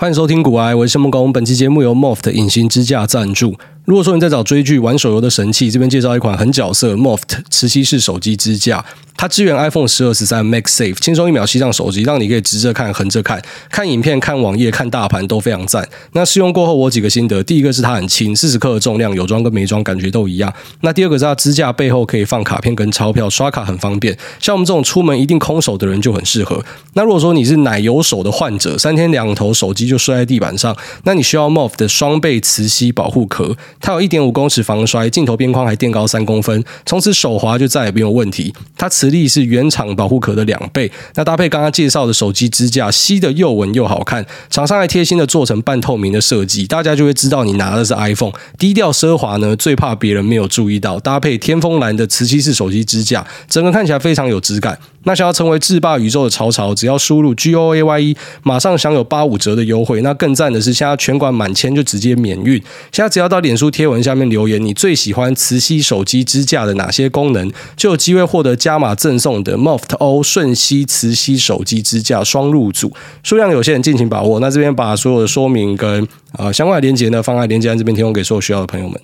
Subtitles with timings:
[0.00, 1.32] 欢迎收听股癌，我是谢孟恭。
[1.32, 3.56] 本期节目由 Moft 隐形支架赞助。
[3.88, 8.84] 如果说你在找追剧、玩手游的神器，这边介绍一款很角色 Moft 磁吸式手机支架。
[9.16, 15.88] 它支援 iPhone 十二、十三 Max Safe，轻松一秒吸上手机，让你可以直着看、横着看，看影片、看网页、看大盘都非常赞。
[16.12, 20.52] 那试用过后，我几个心得：第一个是它很轻，四十克的重量，有装跟没装感觉都一样。
[20.82, 24.16] 那第二个是它支架背后可以放卡片跟钞票，刷卡很方便。
[24.38, 26.62] 像我们这种出门一定空手的人就很适合。
[26.92, 38.54] 那如果说你是奶油手的患者，三天两头手机就摔在地板上，那你需要 Moft 的双倍磁吸保护壳，它有一点五公尺防摔，镜头边框还垫高三公分，从此手滑就再也没有问题。
[38.76, 44.24] 它磁力是原厂保护壳的两倍，那搭配刚刚介绍的手机支架，吸的又稳又好看。
[44.50, 48.32] 厂商还贴心的做成半透明的设计，大家就会知道你拿的是 iPhone。
[48.58, 50.98] 低调奢华呢，最怕别人没有注意到。
[51.00, 54.78] 搭配天风蓝的磁吸式手机支架，整个看起来非常有质感。
[55.08, 60.02] 那想要成为制霸宇宙的潮潮，只要输入 G O A Y E，马上享有八五折的优惠。
[60.02, 62.62] 那更赞的是，现在全馆满千就直接免运。
[62.92, 74.40] 现在只要到脸书贴文下面留言，你最喜欢磁吸手机支架的哪些功能，就有机会获得加码赠送的 Moft O 瞬吸磁吸手机支架双入组，数量有限，敬请把握。
[74.40, 76.06] 那这边把所有的说明跟
[76.36, 79.00] 呃相关的链接呢，放在链接栏这边提供给所有需要的朋友们。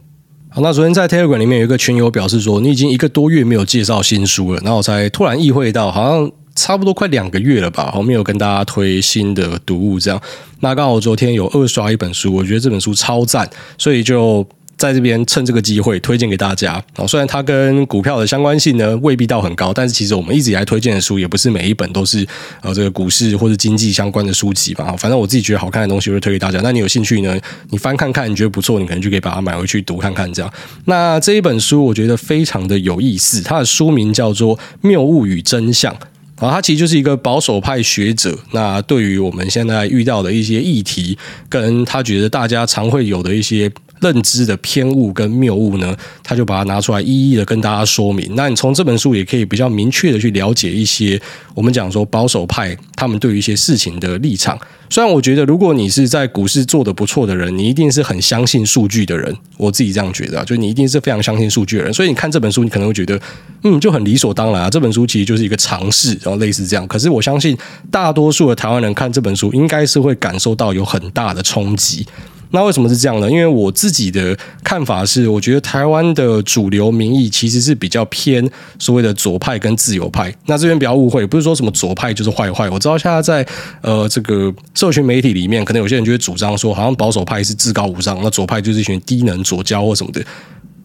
[0.55, 10.23] 好，那昨天在 Telegram 里面有一个群友表示说，你已经一个多月没有介绍新书了，然后我才突然意会到，好像差不多快两个月了吧，我没有跟大家推新的读物这样。
[10.61, 14.47] 那刚好昨天有二刷一本书，我觉得这本书超赞，所以就。
[14.77, 17.07] 在这边趁这个机会推荐给大家哦！
[17.07, 22.27] 虽然它跟股票的相关性呢未必到很高，但是其实我们一直以来推荐的书也不是每一本都是
[22.61, 24.95] 呃这个股市或者经济相关的书籍吧。
[24.99, 26.61] 反正我自己觉得好看的东西会推给大家。
[26.63, 27.39] 那你有兴趣呢？
[27.71, 30.53] 你翻看看，你觉得不错，你可能就可以把它买回去读看看这样。
[30.87, 35.93] 那这一本书我觉得非常的有意思，它的书名叫做《谬误与真相》
[36.45, 38.37] 啊，它其实就是一个保守派学者。
[38.51, 41.17] 那对于我们现在遇到的一些议题，
[41.49, 43.71] 跟他觉得大家常会有的一些。
[44.05, 48.31] 认知的偏误跟谬误呢，他就把它拿出来一一的跟大家说明。
[48.37, 51.19] 那你从这本书也可以比较明确的去了解一些
[51.55, 54.59] 我们讲说保守派他们对于一些事情的立场。
[54.91, 59.35] 虽然我觉得如果你是在股市做得不错的人，你一定是很相信数据的人。
[59.57, 61.93] 我自己这样觉得啊，就你一定是非常相信数据的人。
[61.93, 63.19] 所以你看这本书，你可能会觉得，
[63.63, 64.71] 嗯，就很理所当然啊。
[64.71, 66.87] 这本书其实就是一个尝试，然后类似这样。
[66.87, 67.57] 可是我相信
[67.91, 72.07] 大多数的台湾人看这本书，应该是会感受到有很大的冲击。
[72.55, 73.29] 那为什么是这样呢？
[73.29, 78.49] 因为我自己的看法是，我觉得台湾的主流民意其实是比较偏
[78.79, 80.33] 所谓的左派跟自由派。
[80.47, 82.71] 那这边不要误会，不是说什么左派就是坏坏。
[82.71, 83.47] 我知道现在在
[83.83, 90.25] 呃这个社群媒体里面，可能有些人就会主张说，好像保守派是至高无上，那左派就是一群低能左胶或什么的。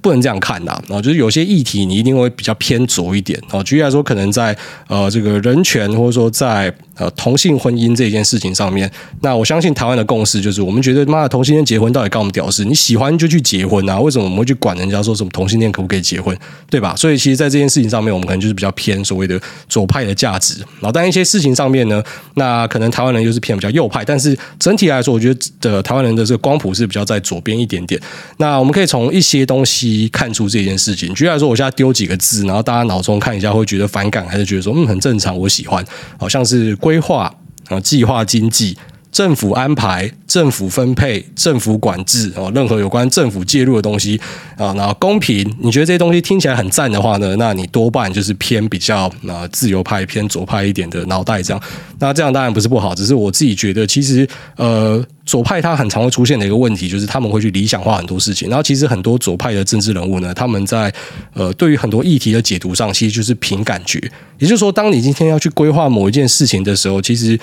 [0.02, 3.62] 不能这样看呐，然后就是有些议题你一定会比较偏左一点啊。
[3.64, 4.56] 举例来说，可能在
[4.88, 8.90] 呃这个人权或者说在呃同性婚姻这件事情上面，
[9.22, 12.64] 那我相信台湾的共识就是，我们觉得妈的同性恋结婚到底干我们屌事？
[12.64, 14.00] 你喜欢就去结婚啊？
[14.00, 16.38] 为什么我们会去管人家说什么同性恋可不可以结婚？
[16.70, 16.96] 对吧？
[16.96, 20.60] 所以其实，在这件事情上面，我们可能就是比较偏所谓的左派的价值。
[20.80, 22.02] 然后，但一些事情上面呢，
[22.36, 24.06] 那可能台湾人又是偏比较右派。
[24.06, 28.00] 但是整体来说，我觉得的台湾人的这个光谱是比较在左边一点点。
[28.38, 29.89] 那我们可以从一些东西。
[30.10, 35.84] 看出这件事情，举例来说，我现在丢几个字，然后大家脑中看一下，会觉得反感，还是觉得说嗯很正常，我喜欢，
[36.18, 37.34] 好像是规划
[37.68, 38.78] 啊、计划经济。
[39.12, 44.20] 政府安排、政府分配、政府管制哦，任何有关政府介入的东西
[44.56, 51.62] 啊，然后公平，你觉得这些东西听起来很赞的话呢，那你多半就是偏比较啊自由派、偏左派一点的脑袋这样。
[51.98, 58.48] 那这样当然不是不好，只是我自己觉得，其实呃左派他很常会出现的一个问题，就是他们会去理想化很多事情。
[58.48, 60.94] 然后其实很多左派的政治人物呢，他们在
[61.34, 64.00] 呃对于很多议题的解读上，其实就是凭感觉。
[64.38, 67.40] 也就是说，当你今天要去规划某一件事情的时候，其实。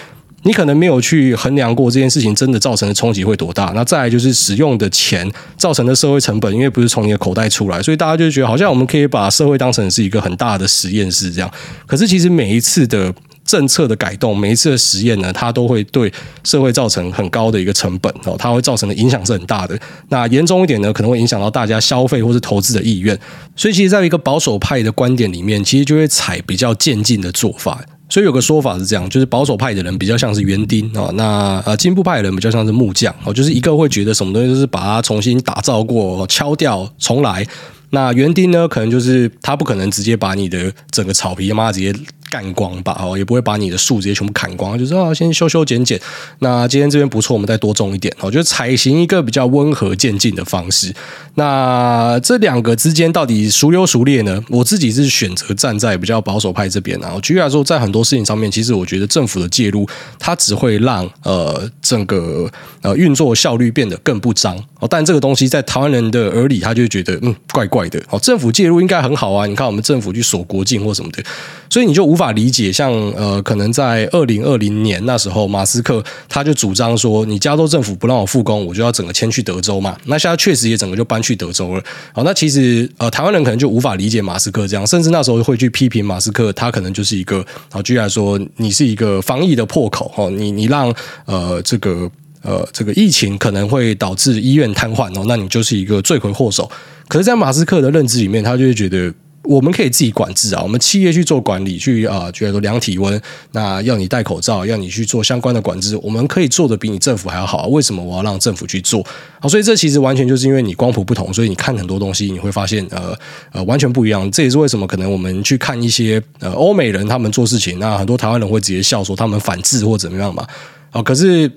[0.47, 11.51] 你可能没有去衡量过这件事情真的造成的冲击会多大，那再来就是使用的钱造成的社会成本，因为不是从你的口袋出来，所以大家就觉得好像我们可以把社会当成是一个很大的实验室这样。
[11.84, 13.12] 可是其实每一次的
[13.45, 16.12] 政策的改动，每一次的实验呢，它都会对
[16.45, 19.77] 社会造成很高的一个成本哦，它会造成的影响是很大的。
[20.10, 23.19] 那严重一点呢，可能会影响到大家消费或是投资的意愿。
[23.57, 27.84] 所以其实在一个保守派的观点里面，其实就会采比较渐进的做法。
[28.09, 37.47] 所以有个说法是这样，就是保守派的人比较像是园丁啊，那呃进步派的人比较像是木匠哦，就是一个会觉得什么东西都是把它重新打造过、敲掉重来。
[37.91, 41.95] 那园丁呢，可能就是他不可能直接把你的整个草皮他妈直接
[42.31, 46.01] 干光吧，哦，也不会把你的树直接全部砍光，就是啊，先修修剪剪。
[46.41, 50.93] 那今天这边不错，我们再多种一点，我觉得采行一个比较温和渐进的方式。
[51.34, 54.43] 那这两个之间到底孰优孰劣呢？
[54.49, 57.19] 我自己是选择站在比较保守派这边啊。
[57.23, 59.87] 举例来说，在很多事情上面，其实我觉得政府的介入，
[60.19, 62.51] 它只会让呃整个
[62.81, 64.57] 呃运作效率变得更不彰。
[64.81, 68.03] 哦，但这个东西在台湾人的耳里，他就觉得嗯怪怪的。
[68.11, 71.22] 哦，政府介入应该很好啊，你看我们政府去锁国境或什么的，
[71.69, 72.72] 所以你就无法理解。
[72.72, 79.97] 像呃，可能在二零二零年那时候，马斯克他就主张说，你加州政府不让我复工，我就要整个迁去德州嘛。
[80.04, 81.83] 那现在确实也整个就搬去德州了。
[82.13, 90.95] 好，那其实呃，台湾人可能就无法理解马斯克这样，甚至那时候会去批评马斯克，他可能就是一个好，居然说，你是一个防疫的破口哦，你你让
[91.27, 92.10] 呃这个。
[92.42, 96.71] 呃，这个疫情可能会导致医院瘫痪哦，那你就是一个罪魁祸首。
[97.09, 99.12] 可是，在马斯克的认知里面，他就会觉得
[99.47, 103.21] 我们可以自己管制啊，我们企业去做管理，去啊，觉得说量体温，
[103.53, 107.69] 那要你戴口罩，要你去做相关的管制，我们可以做的比你政府还要好。
[107.69, 109.07] 为什么我要让政府去做？
[109.41, 113.16] 好，所以这其实完全就是因为你光谱不同，所以你看很多东西，你会发现呃
[113.53, 114.31] 呃完全不一样。
[114.31, 120.47] 这也是为什么可能我们去看一些呃欧美人他们做事情，那很多台湾人会直接笑说他们反制或怎么样嘛。
[120.91, 121.51] 啊，可是。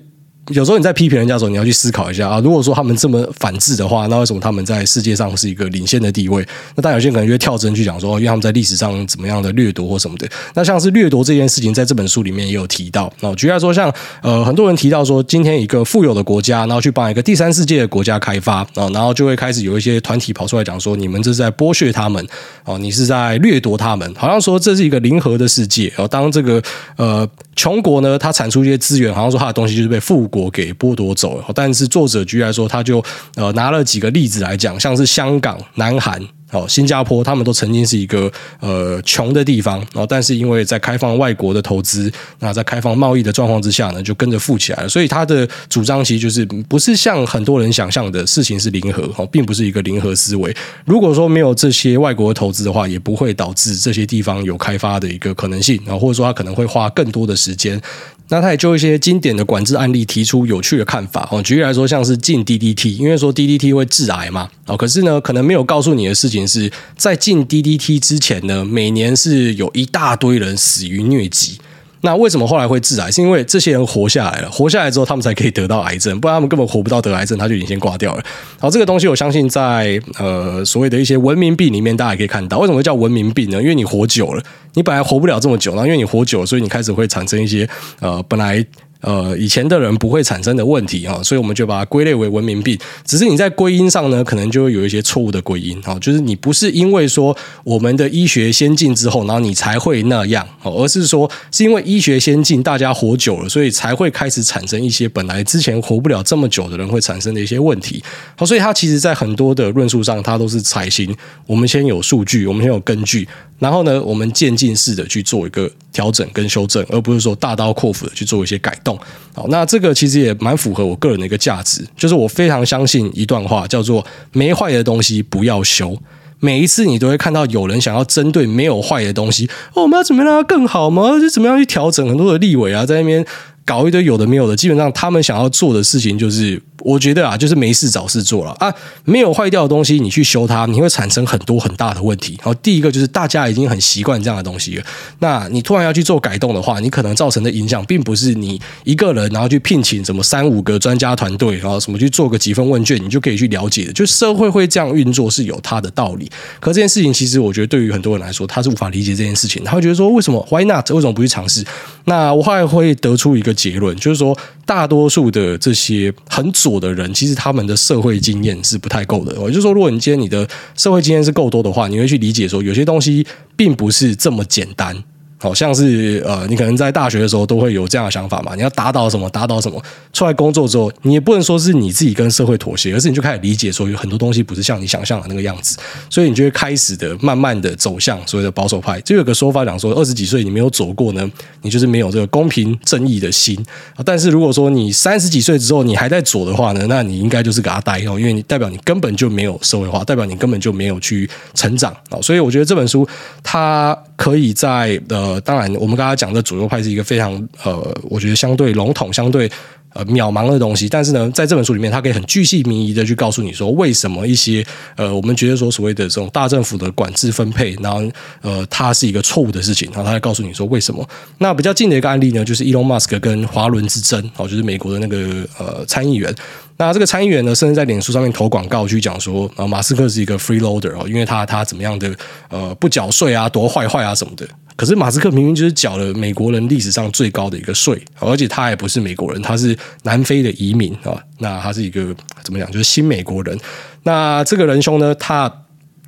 [0.50, 2.40] 有时候你在批评人家的时候，你要去思考一下啊。
[2.40, 6.46] 如果说他们这么反制的话，那为什么他们在世界上是一个领先的地位？
[6.74, 10.28] 那但有些人可能就会跳针去讲说，因为他们在历史上怎么样的掠夺或什么的。
[10.54, 13.12] 那像是掠夺这件事情，在这本书里面也有提到。
[13.20, 13.92] 那举例来说，像
[14.22, 22.26] 呃很多人提到说，今天一个富有的国家，然后去帮一个第三世界的国家开发啊，然后就会开始有一些团体跑出来讲说，你们这是在剥削他们
[22.64, 26.08] 啊，你是在掠夺他们，好像说这是一个零和的世界哦。
[26.08, 26.60] 当这个
[26.96, 27.28] 呃
[27.60, 30.50] 穷国呢，它产出一些资源，好像说它的东西就是被富国。
[30.50, 33.04] 给剥夺走了，但是作者居然说，他就
[33.34, 36.18] 呃拿了几个例子来讲，像是香港、南韩。
[36.50, 38.30] 哦，新加坡他们都曾经是一个
[38.60, 44.88] 呃穷的地方，然后但是因为在开放外国的投资，那在开放贸易的状况之下呢，就跟着富起来了。
[44.88, 50.54] 所以他的主张其实就是不是像很多人想象的事情是零和哦，并不是一个零和思维。
[50.84, 57.80] 如果说没有这些外国的投资的话，也不会导致这些地方有开发的一个可能性啊，或者说他可能会花更多的时间。
[58.30, 66.46] 那他也就一些经典的管制案例提出有趣的看法哦，举例来说，像是禁 DDT，因为说 DDT 会致癌嘛，哦，可是呢，可能没有告诉你的事情。
[66.46, 71.58] 是在禁 DDT 之前呢，每年是有一大堆人死于疟疾。
[72.02, 73.10] 那为什么后来会致癌？
[73.10, 78.24] 是因为这些人活下来了，活下来之后，他们才可以得到癌症，不然他们根本活不到得癌症，他就已经先挂掉了。
[78.58, 83.60] 好，这个东西我相信在呃所谓的一些文明病里面，大家也可以看到，为什么会叫文明病呢？
[83.60, 84.42] 因为你活久了，
[84.74, 87.68] 你本来活不了这么久，然后因为你活久了，所以你开始会产生一些
[88.00, 88.64] 呃本来。
[89.00, 92.78] 呃，以前的人不会产生的问题啊，所以我们就把它归类为文明病。
[93.04, 108.02] 只是你在归因上呢，可能就会有一些错误的归因啊，就是你不是因为说我们的医学先进之后，然后你才会那样，而是说是因为医学先进，大家活久了，所以才会开始产生一些本来之前活不了这么久的人会产生的一些问题。
[108.36, 111.14] 好，所以它其实在很多的论述上，它都是采行
[111.46, 113.26] 我们先有数据，我们先有根据。
[113.60, 118.98] 然后呢，我们渐进式的去做一个调整跟修正，而不是说大刀阔斧的去做一些改动。
[119.32, 125.96] 好，那这个其实也蛮符合我个人的一个价值，就是我非常相信一段话，叫做“没坏的东西不要修”。
[126.42, 131.20] 每一次你都会看到有人想要针对没有坏的东西，哦，我们要怎么样让它更好吗？
[131.20, 132.08] 就怎么样去调整？
[132.08, 133.22] 很多的立委啊，在那边
[133.64, 136.60] 搞一堆有的没有的，基本上他们想要做的事情就是。
[136.82, 138.74] 我觉得啊，就是没事找事做了啊，
[139.04, 142.38] 没有坏掉的东西，你去修它，你会产生很多很大的问题。
[142.40, 144.84] 好，第一个就是大家已经很习惯这样的东西了，
[145.18, 153.92] 那你突然要去做改动的话，你可能造成的影响，并不是你一个人，然后去聘请什么三五个专家团队，然后什么去做个几份问卷，你就可以去了解的。
[153.92, 156.32] 就社会会这样运作是有它的道理。
[156.60, 160.90] 可这件事情，其实我觉得对于很多人来说，他是无法理解这件事情，他会觉得说，为什么？Why not？
[160.92, 161.62] 为什么不去尝试？
[162.10, 164.36] 那我后来会得出一个结论，就是说，
[164.66, 169.32] 大多数的这些很左的人，其实他们的社会经验是不太够的。
[169.42, 173.24] 也就是说，如果你今天你的社会经验是够多的话，你会去理解说，有些东西
[173.54, 175.04] 并不是这么简单。
[175.40, 178.54] 好像是呃，你可能在大学的时候都会有这样的想法嘛。
[178.54, 179.82] 你要打倒什么，打倒什么。
[180.12, 185.78] 出来工作之后，你也不能说是你自己跟社会妥协，而是你就开始理解说，有很多东西不是像你想象的那个样子。
[186.10, 189.00] 所以你就会开始的慢慢的走向所谓的保守派。
[189.00, 191.30] 就有个说法讲说，二十几岁你没有走过呢，
[191.62, 193.64] 你就是没有这个公平正义的心。
[194.04, 202.20] 但是如果说你三十几岁之后你还在左的话呢，那你应该就是给他呆哦，因为你代表你根本就没有社会化，代表你根本就没有去成长啊。
[202.20, 203.06] 所以我觉得这本书
[203.42, 207.32] 它可以在呃，当然我们刚刚讲的左右派是一个非常
[207.62, 209.50] 呃，我觉得相对笼统、相对
[209.92, 214.64] 呃渺茫的东西，但是呢，在这本书里面，他可以很巨细靡遗的去告诉你说，为什么一些
[214.96, 218.02] 呃我们觉得说所谓的这种大政府的管制分配，然后
[218.40, 221.06] 呃它是一个错误的事情，然后他会告诉你说为什么。
[221.38, 226.34] 那比较近的一个案例呢，就是 Elon Musk 跟华伦之争，哦，就是美国的那个呃参议员。
[226.76, 232.10] 那这个参议员呢，甚至在脸书上面投广告去讲说，啊，马斯克是一个 freeloader 哦，因为他他怎么样的
[232.48, 234.48] 呃不缴税啊，多坏坏啊什么的。
[234.80, 241.22] 可是马斯克明明就是缴了美国人历史上最高的一个税，而且他也不是美国人，他是南非的移民啊。
[241.36, 243.60] 那他是一个怎么讲，就是新美国人。
[244.04, 245.52] 那这个仁兄呢，他。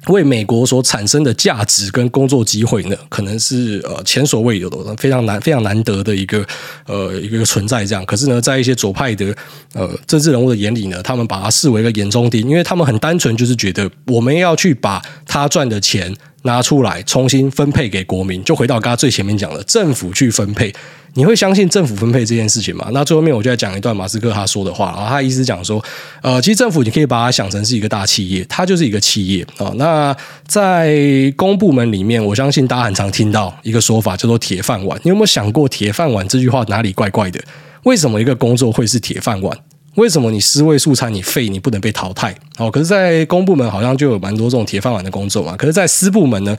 [0.08, 6.44] 为美国所产生的价值跟工作机会呢，可能是呃前所未有的，非常难、非常难得的一个
[6.86, 7.84] 呃一个存在。
[7.84, 9.34] 这样，可是呢，在一些左派的
[9.74, 18.42] 呃政治人物的眼里呢，他们把它视为一个眼中钉，因为他们很单纯，就是觉得我们要去把他赚的钱拿出来重新分配给国民。
[18.42, 20.74] 就回到刚刚最前面讲的，政府去分配。
[21.14, 22.88] 你会相信政府分配这件事情吗？
[22.92, 25.82] 那最后面我就来讲一段马斯克他说的话，然后他意思讲说，
[26.22, 30.16] 呃，其实政府你可以把它想成是一个大企业，它就是一个企业啊、那
[30.46, 34.98] 在公部门里面，我相信大家很常听到一个说法叫做铁饭碗。
[35.04, 37.38] 你有没有想过铁饭碗这句话哪里怪怪的？
[37.82, 39.58] 为什么一个工作会是铁饭碗？
[39.96, 42.34] 为什么你尸位素餐，你废，你不能被淘汰？
[42.56, 45.54] 哦，可是，在公部门好像就有蛮多这种铁饭碗的工作嘛。
[45.54, 46.56] 可是，在私部门呢，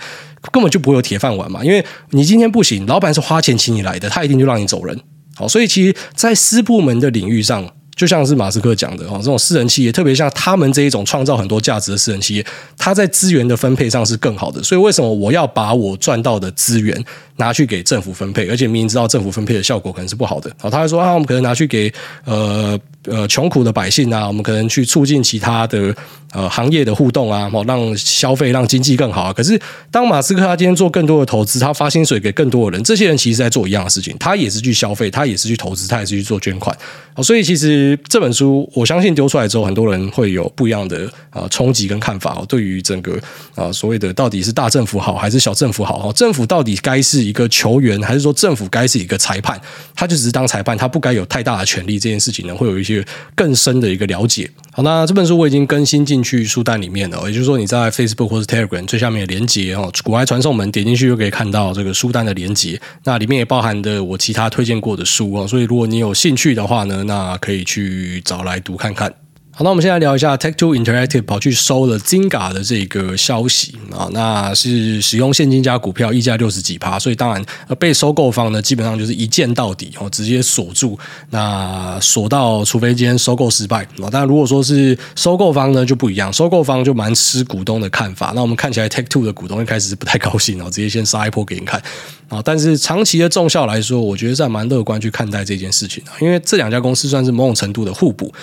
[0.52, 1.64] 根本就不会有铁饭碗嘛。
[1.64, 4.96] 因为你今天不行，老板是花钱请你来的，他一定就让你走人。
[5.36, 12.46] 好，所以其实，在私部门的领域上，就像是马斯克讲的哦，这种私人企业，特别像他们这一种创造很多价值的私人企业，
[12.78, 14.62] 他在资源的分配上是更好的。
[14.62, 17.04] 所以，为什么我要把我赚到的资源
[17.38, 18.48] 拿去给政府分配？
[18.48, 20.52] 而且明明知道政府分配的效果可能是不好的。
[20.60, 21.92] 好，他还说啊，我们可能拿去给
[22.26, 22.80] 呃。
[23.06, 25.94] 呃，穷苦的百姓啊，我们可能去促进其他的
[26.32, 29.34] 呃行业的互动啊，好让消费、让经济更好啊。
[29.34, 29.60] 可是，
[29.92, 36.74] 当马斯克他今天做更多的投资，他发薪水给更多的人，这些人其实在做一样的事情，他也是去消费，他也是去投资，他也是去做捐款。
[37.14, 42.46] 好，所以其实这本书，我相信丢出来之后，很多人会有不一样的啊冲击跟看法哦。
[42.48, 43.20] 对于整个
[43.54, 46.10] 啊所谓的到底是大政府好还是小政府好？
[46.14, 49.60] 政府到底该是一个球员，还是说政府该是一个裁判？
[49.94, 52.00] 他就只是当裁判，他不该有太大的权力。
[52.00, 52.93] 这件事情呢，会有一些。
[53.34, 54.50] 更深的一个了解。
[54.74, 62.82] 好，那这本书我已经更新进去书单里面了，也就是说你在 Facebook 或是 Telegram 最下面的连接哦，古外传送门点进去就可以看到这个书单的连接。
[63.04, 69.14] 那里面也包含的我其他推荐过的书哦，所以如果你有兴趣的话呢，那可以去找来读看看。
[69.56, 77.46] 好，那我们现在聊一下 Take-Two Interactive 跑去收了 Zinga 的这个消息啊，那是使用现金加股票，溢价六十几趴，所以当然
[77.78, 80.98] 被收购方呢，基本上就是一键到底哦，直接锁住，
[81.30, 84.10] 那锁到除非今天收购失败啊。
[84.10, 88.32] 当然，如果说是收购方呢，就不一样，收购方就蛮吃股东的看法。
[88.34, 91.80] 那我们看起来 Take-Two 的股东一开始是不太高兴哦，直接先杀一波给你看
[92.28, 92.42] 啊。
[92.44, 98.34] 但是长期的重效来说，我觉得是蛮乐观去看待这件事情的，因为这两家公司算是某种程度的互补。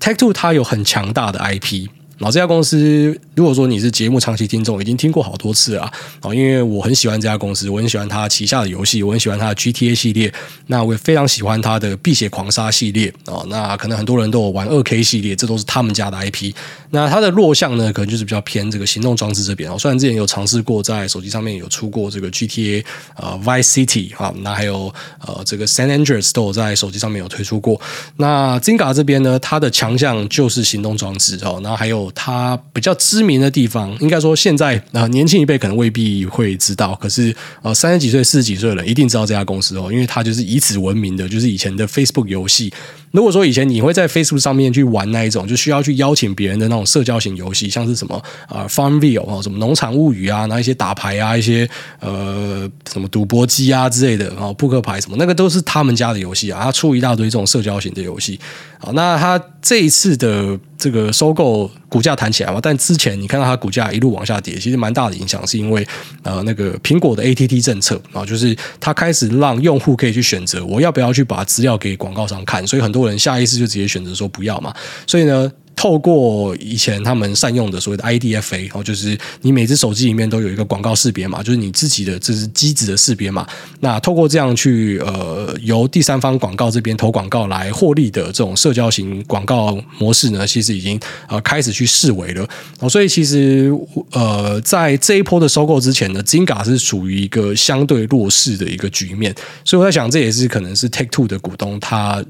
[0.00, 1.99] Take-Two 它有很强大的 IP。
[2.20, 10.30] 然后这家公司，如果说你是节目长期听众，已经听过好多次了啊，因为我很喜欢这家公司，我很喜欢它旗下的游戏，我很喜欢它的 GTA 系列，
[10.66, 16.52] 那我也非常喜欢它的《碧血狂杀》系列啊，那可能很多人都有玩二 K 系列，这都是他们家的 IP。
[16.90, 22.84] 那它的弱项呢，可能就是比较偏这个行动装置这边啊，虽然之前有尝试过在手机上面有出过这个 GTA
[23.16, 24.92] 呃 Vice City 啊，那还有
[25.26, 27.80] 呃这个 San Andreas 都有在手机上面有推出过。
[28.18, 32.09] 那 Zynga 这边呢，它的强项就是行动装置哦，然后还有。
[32.14, 42.72] 它比较知名的地方，应该说现在啊、年轻一辈可能未必会知道，可是呃三十几岁、四十几岁的人一定知道这家公司哦，因为它就是以此闻名的，就是以前的 Facebook 游戏。
[43.12, 58.38] 如果说以前你会在 Facebook 上面去玩那一种，就需要去邀请别人的那种社交型游戏，像是什么啊、Farmville 啊，什么农场物语啊，那一些打牌啊，一些呃什么赌博机啊之类的啊，扑克牌什么，那个都是他们家的游戏啊，他出一大堆这种社交型的游戏。
[58.78, 65.86] 好，那他这一次的这个收购股价弹起来嘛，但之前你看到它股价一路往下跌，其实蛮大的影响是因为
[66.22, 74.74] 呃那个苹果的 ATT 政策啊，就是它开始让用户可以去选择我要不要去把资料给广告商看，所以很多人下意识就直接选择说不要嘛，
[75.06, 75.50] 所以呢。
[75.76, 83.46] 透过以前他们善用的所谓的 IDFA，哦，就是你每只手机里面都有一个广告识别码，就是你自己的这是机子的识别码。
[83.80, 92.46] 那透过这样去呃由第三方广告这边投广告来获利的这种社交型广告模式呢，其实已经呃开始去式微了。
[92.80, 93.72] 哦，所以其实
[94.12, 99.34] 呃在这一波的收购之前呢，Zinga 是属于一个相对弱势的一个局面。
[99.64, 102.22] 所以我在想，这也是可能是 Take Two 的股东他。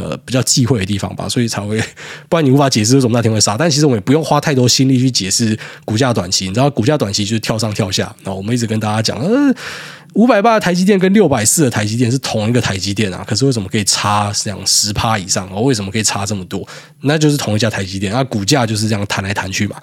[0.00, 1.82] 的比较忌讳的地方吧， 所以才会，
[2.28, 3.56] 不然你无法解释为什么那天会杀。
[3.56, 8.14] 但其实我们也不用花太多心力去解释股价短期，你知道股价短期就是跳上跳下。
[8.24, 9.54] 那我们一直跟大家讲，呃，
[10.14, 15.48] 五百八的台积电跟六百四的台积电是同一个台积电啊，可是为什么可以差这样十趴以上？
[15.52, 16.66] 哦，为什么可以差这么多？
[17.02, 19.76] 那就是同一家台积电，那股价就是这样弹来弹去嘛。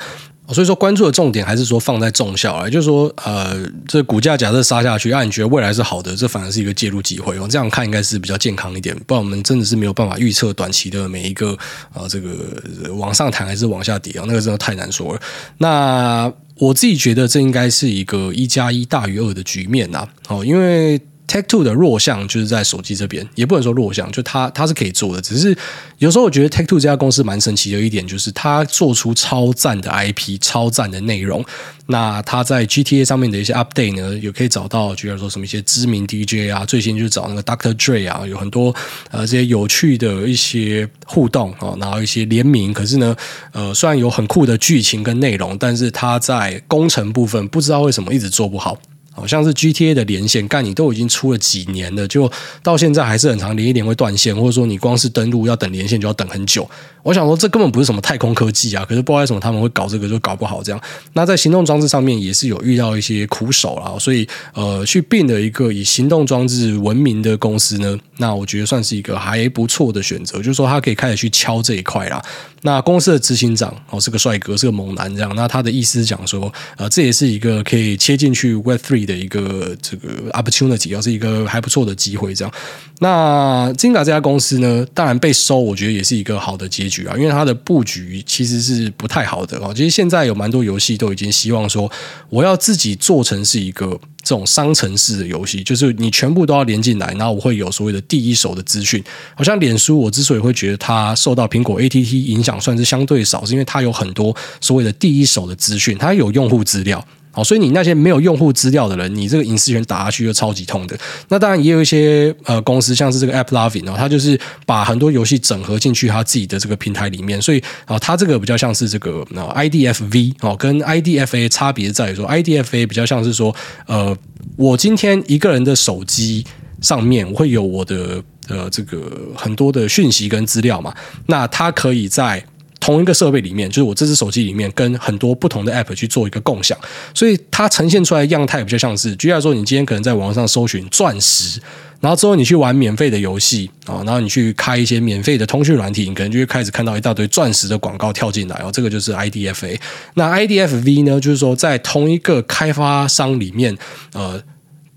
[0.53, 3.55] 所以说，关注的重点还是说放在重效啊，就是说，呃，
[3.87, 7.47] 这股价假设杀下去，那、啊、你觉得未来是好的，这反而是一个介入机会哦。
[7.49, 11.57] 这样看应该是比较健康一点，不然我们真的是没有办法预测短期的每一个
[11.93, 15.21] 啊、这个往上弹还是往下跌啊，那个真的太难说了。
[15.57, 20.99] 那我自己觉得这应该是一个一加一大于二的局面呐，哦，因为。
[21.31, 25.57] Take Two 的弱项就是在手机这边，也不能说弱项，就它它是可以做的，只是
[25.99, 31.41] 有时候我觉得 Take Two 这家公司蛮神奇的一点，就是它做出超赞的 IP、超赞的内容。
[31.85, 37.73] 那它在 GTA 上面的一些 Update 呢，也可以找到，比如说什么一些知名 DJ 啊，最新就找那个 Dr.
[37.75, 38.75] Dre 啊，有很多
[39.09, 42.73] 呃这些有趣的一些互动啊，然后一些联名。
[42.73, 43.15] 可是呢，
[43.53, 48.77] 呃，虽然有很酷的剧情跟内容，但是它在工程部分不知道为什么一直做不好。
[49.13, 52.31] 好像是 GTA 的连线，干你都已经出了几年了，就
[52.63, 56.69] 到现在还是很长，连一连会断线，或者说你光是登录要等连线就要等很久。
[57.03, 60.81] 我想说，这根本不是什么太空科技啊，可是不知道为什么他们会搞这个，就搞不好这样。
[61.13, 72.21] 那在行动装置上面也是有遇到一些苦手啦，所以呃，去并了一个以行动装置闻名的公司呢，那我觉得算是一个还不错的选择，就是说他可以开始去敲这一块啦。
[72.63, 75.33] 那公司的执行长哦是个帅哥，是个猛男这样。
[75.35, 82.53] 那他的意思讲说，呃，这也是一个可以切进去 Web Three 的一个这个 opportunity，要是一个还不错的机会这样。
[82.99, 89.73] 那 Zynga 这家公司呢，当然被收，我觉得也是一个好的结局啊，因为它的布局其实是不太好的哦。
[89.73, 91.91] 其实现在有蛮多游戏都已经希望说，
[92.29, 99.03] 我要自己做成是一个这种商城式的游戏，就是你全部都要连进来，然后我会有所谓的第一手的资讯。
[99.33, 107.03] 好像脸书，我之所以会觉得它受到苹果 ATT 影响算是相对少，是因为它有很多所谓的第一手的资讯，它有用户资料。
[107.33, 110.97] 好，所以你那些没有用户资料的人，你这个隐私权打下去就超级痛的。
[111.29, 124.13] 那当然也有一些呃公司，像是这个 AppLovin 哦，它就是把很多游戏整合进去它自己的这个平台里面，所以啊，它这个比较像是这个 IDFV 哦，跟 IDFA 差别在于说，IDFA 比较像是说，呃，
[124.57, 126.45] 我今天一个人的手机
[126.81, 130.93] 上面会有我的呃这个很多的讯息跟资料嘛，
[131.27, 132.43] 那它可以在。
[132.81, 136.77] 同一个设备里面，就是我这只手机里面跟很多不同的 App 去做一个共享，
[137.13, 141.61] 所以它呈现出来的样态比较像是，举例来说，你今天可能在网上搜寻钻石，
[141.99, 149.79] 然后之后你去玩免费的游戏啊，然后你去开一些免费的通讯软体，你可能就会开始看到一大堆钻石的广告跳进来哦，这个就是 IDFA。
[150.15, 153.77] 那 IDFV 呢，就是说在同一个开发商里面，
[154.13, 154.41] 呃。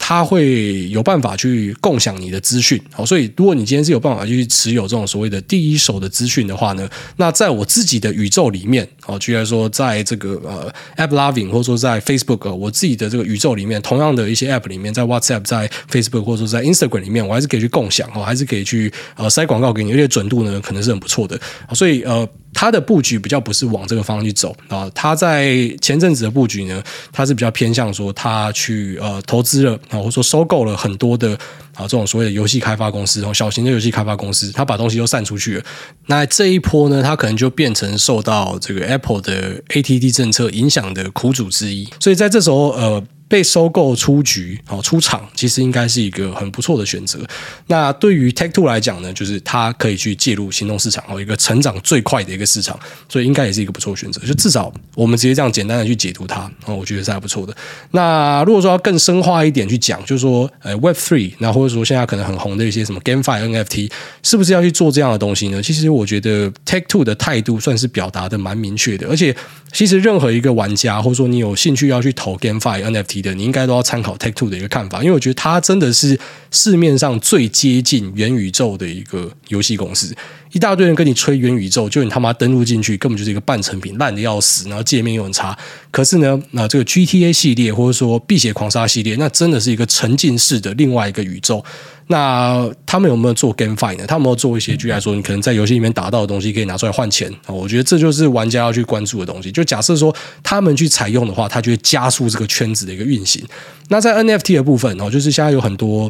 [0.06, 6.86] 他会有办法去共享你的资讯，好，所以如果你今天是有办法去持有这种所谓的第一手的资讯的话呢，
[7.16, 21.40] 那在我自己的宇宙里面，哦，举例来说，在这个呃，App Loving 或者说在 Facebook，我自己的这个宇宙里面，同样的一些 App 里面，在 WhatsApp、在 Facebook 或者说在 Instagram 里面，我还是可以去共享，哦，还是可以去呃塞广告给你，而且准度呢可能是很不错的，
[21.72, 22.28] 所以呃。
[22.54, 31.34] 它的布局比较不是往这个方向去走啊，它在前阵子的布局呢，它是比较偏向说它去呃投资了啊，或者说收购了很多的
[31.74, 35.64] 啊这种所谓的游戏开发公司，然后小型的游戏开发公司，它把东西都散出去了。
[36.06, 41.88] 那这一波呢，它可能就变成受到这个 Apple 的 ATT 政策影响的苦主之一。
[41.98, 43.04] 所以在这时候呃。
[43.34, 47.18] 被收购出局，好出场，其实应该是一个很不错的选择。
[47.66, 54.24] 那对于 Take Two 来讲呢，就是它可以去介入行动市场，哦，一个成长最快的一个市场，所以应该也是一个不错的选择。
[54.24, 57.52] 就至少我们直接这样简单的去解读它，哦，我觉得是还不错的。
[57.90, 63.90] 那如果说要更深化一点去讲，就是说，呃，Web Three，那或者说现在可能很红的一些什么 GameFi、NFT，
[64.22, 65.60] 是不是要去做这样的东西呢？
[65.60, 69.34] 其实我觉得 Take Two 的态度算是表达的蛮明确的，而且
[69.72, 73.23] 其实任何一个玩家，或者说你有兴趣要去投 GameFi、NFT。
[73.32, 76.18] 你应该都要参考 Take Two 的一个看法，因为我觉得它真的是
[76.50, 80.14] 市面上最接近元宇宙的一个游戏公司。
[80.54, 85.58] 一大堆人跟你吹元宇宙，就你他妈登录进去，根本就是一个半成品，烂的要死，然后界面又很差。
[85.90, 91.64] 可是呢，那这个 GTA 系列或者说碧血狂杀系列，那真的是一个沉浸式的另外一个宇宙。
[92.06, 94.06] 那他们有没有做 GameFi 呢？
[94.06, 97.28] 他们有没有做一些，举例来说，你可能在游戏里面打到的东西可以拿出来换钱？
[97.48, 99.50] 我觉得这就是玩家要去关注的东西。
[99.50, 100.14] 就假设说
[100.44, 103.44] 他们去采用的话，它就会加速这个圈子的一个运行。
[103.88, 106.08] 那在 NFT 的部分哦，就是现在有很多。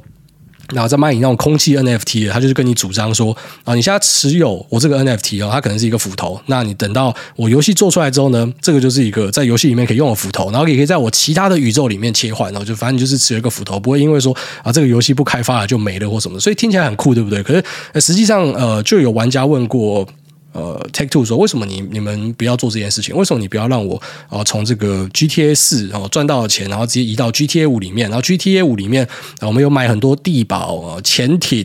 [0.72, 6.40] 然后再卖你那种空气 NFT 的，他就是跟你主张说啊，你现在持有我这个 NFT 哦，它可能是一个斧头。
[6.46, 12.52] 那你等到我游戏做出来之后呢，这个就是一个在游戏里面可以用的斧头，然后也可以在我其他的宇宙里面切换。
[12.52, 16.38] 然后就反正你就是持有一个斧头，不会因为说啊这个游戏不开发了就没了或什么。
[16.40, 17.42] 所以听起来很酷，对不对？
[17.42, 17.64] 可是
[18.00, 20.06] 实际上呃，就有玩家问过。
[20.54, 23.14] 呃，Take Two 说，为什么你你们不要做这件事情？
[23.16, 28.08] 为什么你不要让我啊从这个 GTA 四然后赚到的钱，然后直接移到 GTA 五里面？
[28.08, 29.06] 然后 GTA 五里面，
[29.40, 31.64] 我们有买很多地堡啊、潜艇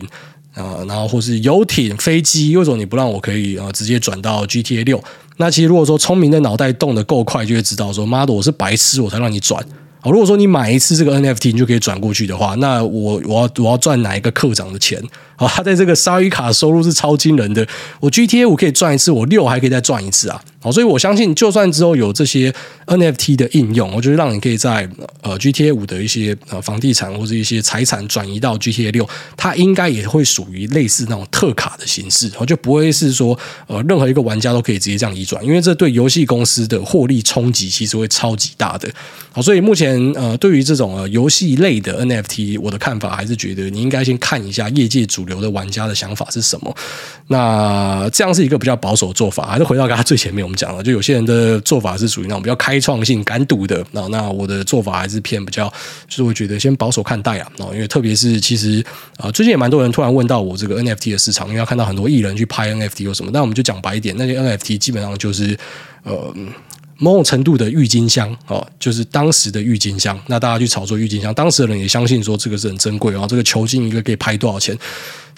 [0.54, 5.02] 啊，然后或是游艇、飞机，为什么你不让我可以啊直接转到 GTA 六？
[5.36, 9.64] 那其实如果说聪明的脑袋动得够快，就会知道说，妈的，我是白痴，我才让你转。
[10.02, 15.02] 好，如果说你买一次这个 NFT，你就可以转过去的话，那我我要我要赚哪一个课长的钱？
[15.36, 17.66] 好， 他在这个鲨鱼卡收入是超惊人的。
[18.00, 20.42] 我 GTA 五可以赚一次，我六还可以再赚一次啊！
[20.62, 22.54] 好，所以我相信，就算之后有这些
[22.86, 24.86] NFT 的应用，我觉得让你可以在
[25.22, 38.86] 呃 GTA 五的一些呃房地产或者一些财产转移到 GTA 六，它应该也会属于类似那种特卡的形式，就不会是说呃任何一个玩家都可以直接这样移转，因为这对游戏公司的获利冲击其实会超级大的。
[39.32, 46.76] 好，所以目前呃对于这种呃游戏类的 NFT，我的看法还是觉得你应该先看一下业界主流的玩家的想法是什么。
[47.28, 53.86] 那这样是一个比较保守的做法，还是回到刚才最前面我们讲了，就有些人的做法是属于那种比较开创性、敢赌的。
[53.92, 55.72] 那那我的做法还是偏比较，
[56.08, 57.52] 就是我觉得先保守看待啊。
[57.72, 58.84] 因为特别是其实
[59.16, 63.30] 啊，最近也蛮多人突然问到我这个 NFT 的市场，因为要看到很多艺人去拍 NFT 或什么。
[63.32, 65.56] 那我们就讲白一点，那些 NFT 基本上就是
[66.02, 66.34] 呃。
[67.02, 70.20] 某种程度的郁金香哦，就是当时的郁金香。
[70.26, 74.76] 那大家去炒作郁金香，当时的人也相信说这个是很珍贵啊，这个球茎一个可以拍多少钱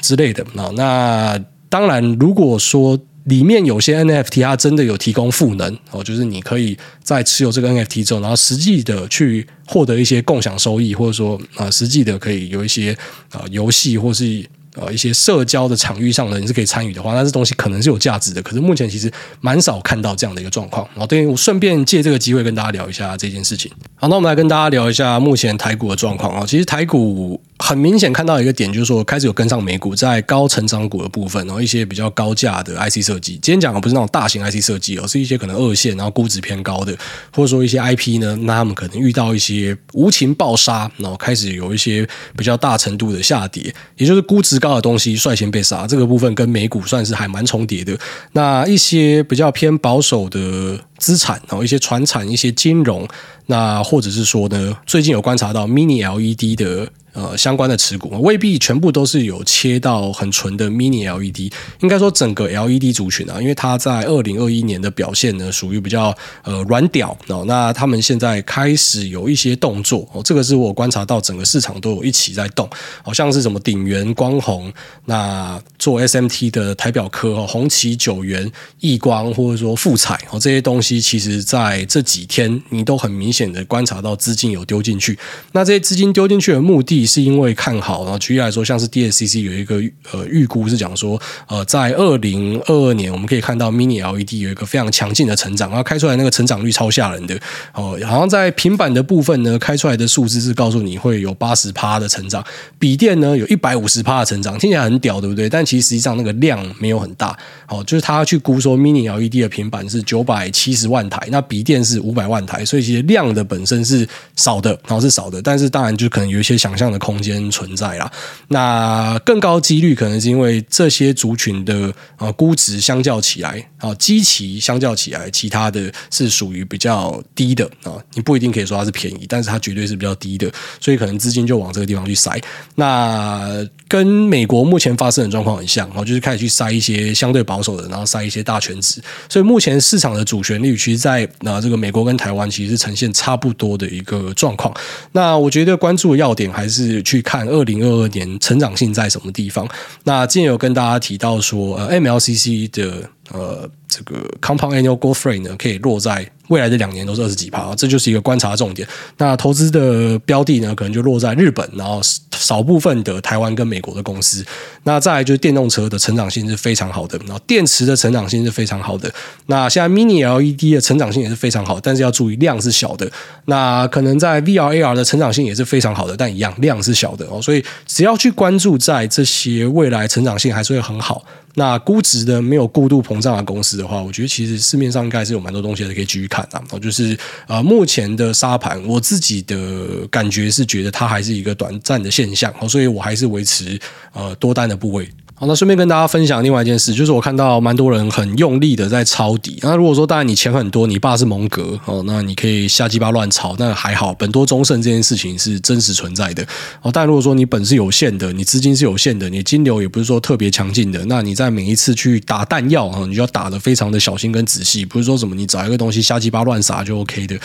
[0.00, 0.44] 之类的。
[0.74, 12.96] 那当然，如果说里面有些 NFT 它真的有提供赋能哦，就是你可以在持有这个 NFT 之后，然后实际的去获得一些共享收益，或者说啊，实际的可以有一些
[13.30, 14.44] 啊游戏或是。
[14.74, 18.40] 呃，一些社交的场域上的人是可以参与的话，那这东西可能是有价值的。
[18.40, 20.88] 可是目前其实蛮少看到这样的一个状况。
[20.94, 23.70] 然后，对，我顺便借这个机会跟大家聊一下这件事情。
[23.96, 26.46] 好，那我们来跟大家聊一下目前台股的状况啊。
[26.48, 27.38] 其实台股。
[27.64, 33.34] 很明显看到一个点，就是说开始有跟上美股，在高成长股的部分，然后一些比较高价的 IC 设计。
[33.34, 36.92] 今天讲的不是那种大型 IC 设计，而是一些可能二线，然后估值偏高的，
[37.32, 42.04] 或者说一些 IP 呢，那他们可能遇到一些无情暴杀，然后开始有一些
[42.36, 45.86] 比较大程度的下跌，也就是估值高的东西率先被杀。
[45.86, 47.96] 这个部分跟美股算是还蛮重叠的。
[48.32, 53.06] 那一些比较偏保守的资产，然后一些传产、一些金融，
[53.46, 56.90] 那或者是说呢，最近有观察到 Mini LED 的。
[57.12, 67.44] 呃，相关的持股未必全部都是有切到很纯的 Mini LED，应该说整个 LED 族群啊，因为它在二零二一年的表现呢，属于比较呃软屌哦。
[67.46, 72.66] 那他们现在开始有一些动作哦，这个是我观察到整个市场都有一起在动，
[73.02, 74.72] 好像是什么鼎元光弘，
[75.04, 85.18] 那做 SMT 的台表科哦，红旗九元、亿光或者说富彩哦，这些东西其实在这几天你都很明显的观察到资金有丢进去，
[85.52, 87.01] 那这些资金丢进去的目的。
[87.06, 89.76] 是因为看好，然后举例来说，像是 DSCC 有一个
[90.10, 97.38] 呃预估是讲说，呃，在二零二二年我们可以看到 Mini LED 有一个非常强劲的成长，然后开出来那个成长率超吓人的
[97.74, 102.44] 哦，好像在平板的部分呢，开出来的数字是告诉你会有八十趴的成长，
[102.78, 105.48] 笔电呢有一百五十趴的成长，听起来很屌，对不对？
[105.48, 107.36] 但其实实际上那个量没有很大，
[107.68, 118.12] 哦，就是他去估说 Mini LED 的平板是九百七十万台，那笔电是五百万台，所以其实量的本身是少的，然后是少的，但是当然就可能有一些想象的空间存在啦，
[118.48, 132.38] 那更高几率可能是因为这些族群的啊估值相较起来啊，基期相较起来，其他的是属于比较低的啊，你不一定可以说它是便宜，但是它绝对是比较低的，所以可能资金就往这个地方去塞。
[132.74, 144.74] 那跟美国目前发生的状况很像，然后就是开始去塞一些相对保守的，然后塞一些大权值，所以目前市场的主旋律，其实在啊这个美国跟台湾其实是呈现差不多的一个状况。
[145.12, 146.81] 那我觉得关注的要点还是。
[146.82, 149.68] 是去看二零二二年成长性在什么地方？
[150.04, 156.30] 那今天有跟大家提到说，呃，MLCC 的呃这个 Compound Annual Growth Rate 呢，可以落在。
[156.48, 158.86] 未来的两年都是二十几趴，这就是一个观察重点。
[159.16, 161.98] 那投资的标的呢，可能就落在日本，然后
[162.32, 164.44] 少部分的台湾跟美国的公司。
[164.82, 169.10] 那再来就是电动车的成长性是非常好的，然后电池的成长性是非常好的。
[169.46, 173.10] 那现在 Mini LED 的成长性也是非常好，但是要注意量是小的。
[173.46, 177.40] 那可能在 VR AR 的成长性也是非常好的，但一样量是小的哦。
[177.40, 186.62] 所以只要去关注在这些未来成长性还是会很好，那估值呢没有过度膨胀的公司的话，我觉得其实市面上应该是有蛮多东西可以继续看的。
[186.70, 193.78] 哦，就是呃目前的沙盘，我自己的感觉是觉得它还是一个短暂的现象，哦，所以我还是维持
[194.12, 195.08] 呃多单的部位。
[195.42, 199.58] 好，那顺便跟大家分享另外一件事，就是我看到蛮多人很用力的在抄底。
[199.60, 206.46] 那如果说当然你钱很多，你爸是蒙格哦，那你可以瞎鸡巴乱抄，那还好，本多中胜这件事情是真实存在的
[206.80, 206.92] 哦。
[206.94, 217.36] 但如果说你本是有限的，你资金是有限的，你金流也不是说特别强劲的，那你在每一次去打弹药啊，你就要打得非常的小心跟仔细，不是说什么你找一个东西瞎鸡巴乱撒就 OK 的。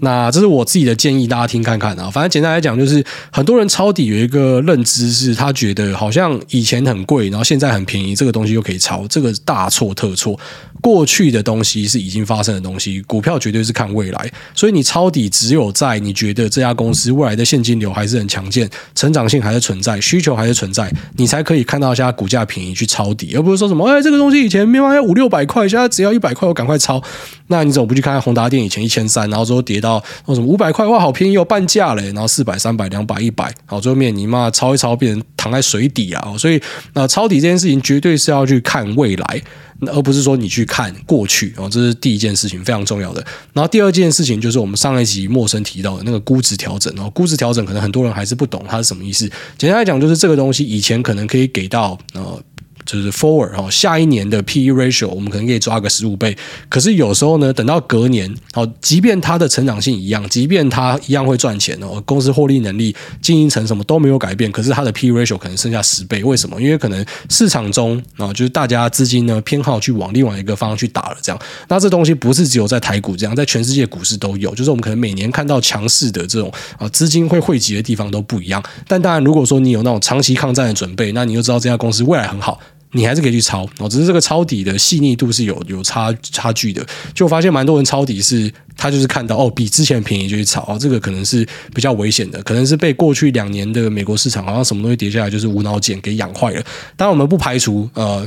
[0.00, 2.10] 那这是我自己的建议，大家听看看啊。
[2.10, 10.38] 反正简单来讲，就是很多人抄底有一个认知是，他觉得好像以前很贵，然后现在很便宜，这个东西又可以抄，这个大错特错。
[10.80, 27.02] 过去的东西是已经发生的东西，股票绝对是看未来，所以你抄底只有在你觉得这家公司未来的现金流还是很强健，成长性还是存在，需求还是存在，你才可以看到现在股价便宜去抄底，而不是说什么哎，这个东西以前明明要五六百块，现在只要一百块，我赶快抄。
[27.46, 36.34] 那你怎么不去看看宏达电以前一千三，然后之后跌到什么五百块，哇，好便宜哦，半价嘞，然后四百、三百、两百、一百，好，最后面你妈抄一抄，变成躺在水底啊！
[36.38, 36.60] 所以，
[36.94, 39.42] 那抄底这件事情绝对是要去看未来，
[39.86, 43.24] 而不是说你去看过去哦，这是第一件事情非常重要的。
[43.52, 49.28] 然后第二件事情就是我们上一集陌生提到的那个估值调整哦，估值调整可能很多人还是不懂它是什么意思。
[49.56, 52.42] 简单来讲，就是这个东西以前可能可以给到呃。
[52.84, 56.36] 就是 forward 哈，下一年的 PE ratio 我们可能可以抓个十五倍，
[56.68, 66.60] 可是有时候呢，等到隔年，好，即便它的成长性一样，即便它一样会赚钱哦，公司获利能力、经营层什么都没有改变，可是它的 PE ratio 可能剩下十倍，为什么？
[66.60, 71.40] 因为可能市场中啊，就是大家资金呢偏好去往另外一个方向去打了，这样。
[71.68, 78.62] 那这东西不是只有在台股这样，在全世界股市都有，就是我们可能每年看到强势的这种啊资金会汇集的地方都不一样。
[78.86, 82.60] 但当然，如果说你有那种长期抗战的准备，那你就知道这家公司未来很好。
[82.96, 86.86] 你还是可以去抄哦，只是这个抄底的细腻度是有有差差距的。
[87.12, 96.62] 就发现蛮多人抄底是，他就是看到哦比之前便宜就去抄哦，这个可能是比较危险的，可能是被过去两年的美国市场好像什么东西跌下来就是无脑捡给养坏了。
[96.96, 98.24] 当然我们不排除呃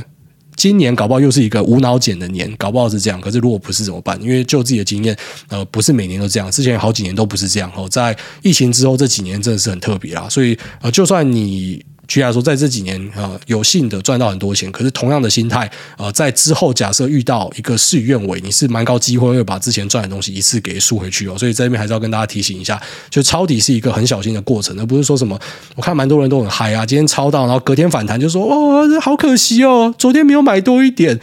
[0.54, 3.18] 今年搞不好又是一个无脑捡的年，搞不好是这样。
[3.18, 4.20] 可是如果不是怎么办？
[4.20, 5.16] 因为就自己的经验，
[5.48, 7.88] 呃不是每年都这样，之前好几年都不是这样哦。
[7.88, 11.82] 在疫情之后这几年真的是很特别啦，所以呃就算你。
[12.08, 21.36] 居然说，在这几年啊、呃，有幸的赚到很多钱，可是同样的心态，呃，在之后假设遇到一个事与愿违，你是蛮高机会会把之前赚的东西一次给输回去哦。
[21.36, 25.38] 所以在这边还是要跟大家提醒一下，就抄底是一个很小心的过程，而不是说什么
[25.76, 31.20] 我看蛮多人都很嗨啊，今天抄到，然后隔天反弹就说哦，这好可惜哦，昨天没有买多一点。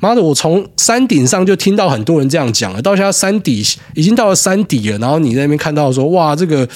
[0.00, 3.62] 妈的，我从山顶上就听到很多人这样讲了，到现在山底
[3.94, 6.66] 已经到了山底了，然后你在那边看到说哇，这个。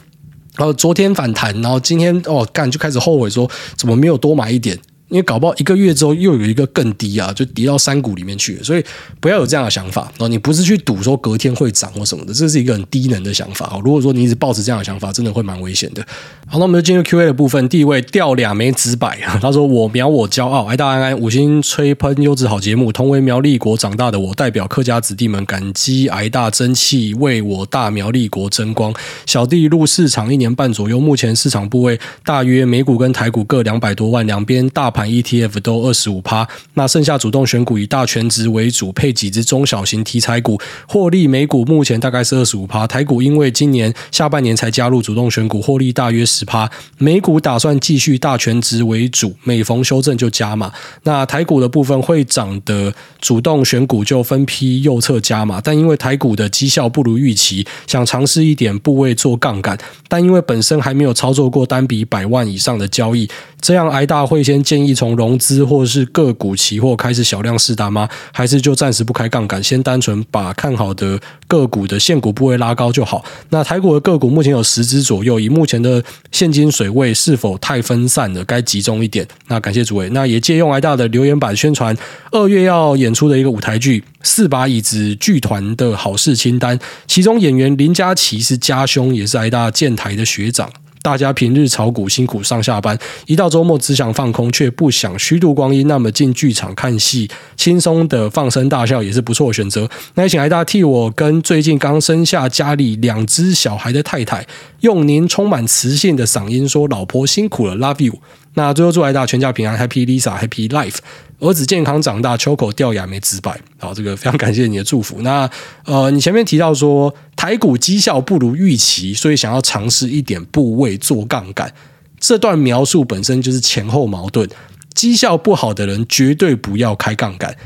[0.59, 4.79] 然后昨天反弹，然后今天哦干就开始后悔说怎么没有多买一点。
[5.09, 8.85] 因为搞不好一个月之后又有一个更低啊，就跌到山谷里面去了，所以
[9.21, 10.29] 不要有这样的想法哦。
[10.29, 13.81] 你不是去赌说隔天会涨或什么的，这是一个很低能的想法哦。
[13.83, 16.07] 如果说你一直抱持这样的想法，真的会蛮危险的。
[16.47, 17.67] 好，那我们就进入 Q&A 的部分。
[17.71, 22.93] 第一位掉两枚纸板，他说：“我苗我骄傲，爱大安安五星吹喷优质好节目。
[22.93, 28.93] 同为苗栗国长大的我，代表客家子弟们感激挨大争气为我大苗栗国争光。
[29.25, 50.73] 小弟入市场一年半左右，目前市场部位大约美股跟台股各两百多万，两边大。”盘 ETF 都二十五趴，那剩下主动选股以大权值为主，配几只中小型题材股，获利美股目前大概是二十五趴，台股因为今年下半年才加入主动选股，获利大约十趴，美股打算继续大权值为主，每逢修正就加码。
[51.05, 63.31] 那台股的部分会涨的主动选股就分批右侧加码，但因为台股的绩效不如预期，想尝试一点部位做杠杆，但因为本身还没有操作过单笔百万以上的交易，
[63.61, 64.88] 这样挨大会先建议。
[64.95, 68.09] 从融资或是个股期货开始小量试单吗？
[68.33, 73.25] 还是就暂时不开杠杆，先单纯把看好的个股的现股部位拉高就好？
[73.51, 78.45] 那台股的个股目前有十只左右，以目前的现金水位是否太分散了？
[78.45, 79.27] 该集中一点。
[79.49, 81.97] 那感谢诸位，那也借用癌大的留言板宣传
[82.31, 90.71] 二月要演出的一个舞台剧《四把椅子剧团的好事清单》，其中演员林嘉琪是家兄，也是癌大建台的学长。
[91.03, 95.87] 大家平日炒股辛苦上下班，一到周末只想放空，却不想虚度光阴。
[95.87, 99.89] 那么进剧场看戏，轻松的放声大笑也是不错的选择。
[100.15, 104.47] 那也请癌大替我跟最近刚生下家里两只小孩的太太，
[104.81, 108.15] 用您充满磁性的嗓音说：“老婆辛苦了，Love you。”
[108.55, 110.97] 那最后祝艾大全家平安，Happy Lisa，Happy Life。
[111.41, 113.59] 儿子健康长大，秋口掉牙没直白。
[113.79, 115.23] 好，这个非常感谢你的祝福。
[115.23, 115.49] 那
[115.85, 121.73] 呃，你前面提到说台股绩效不如预期，所以想要尝试一点部位做杠杆，
[122.19, 124.49] 这段描述本身就是前后矛盾。
[124.95, 127.57] 绩效不好的人绝对不要开杠杆。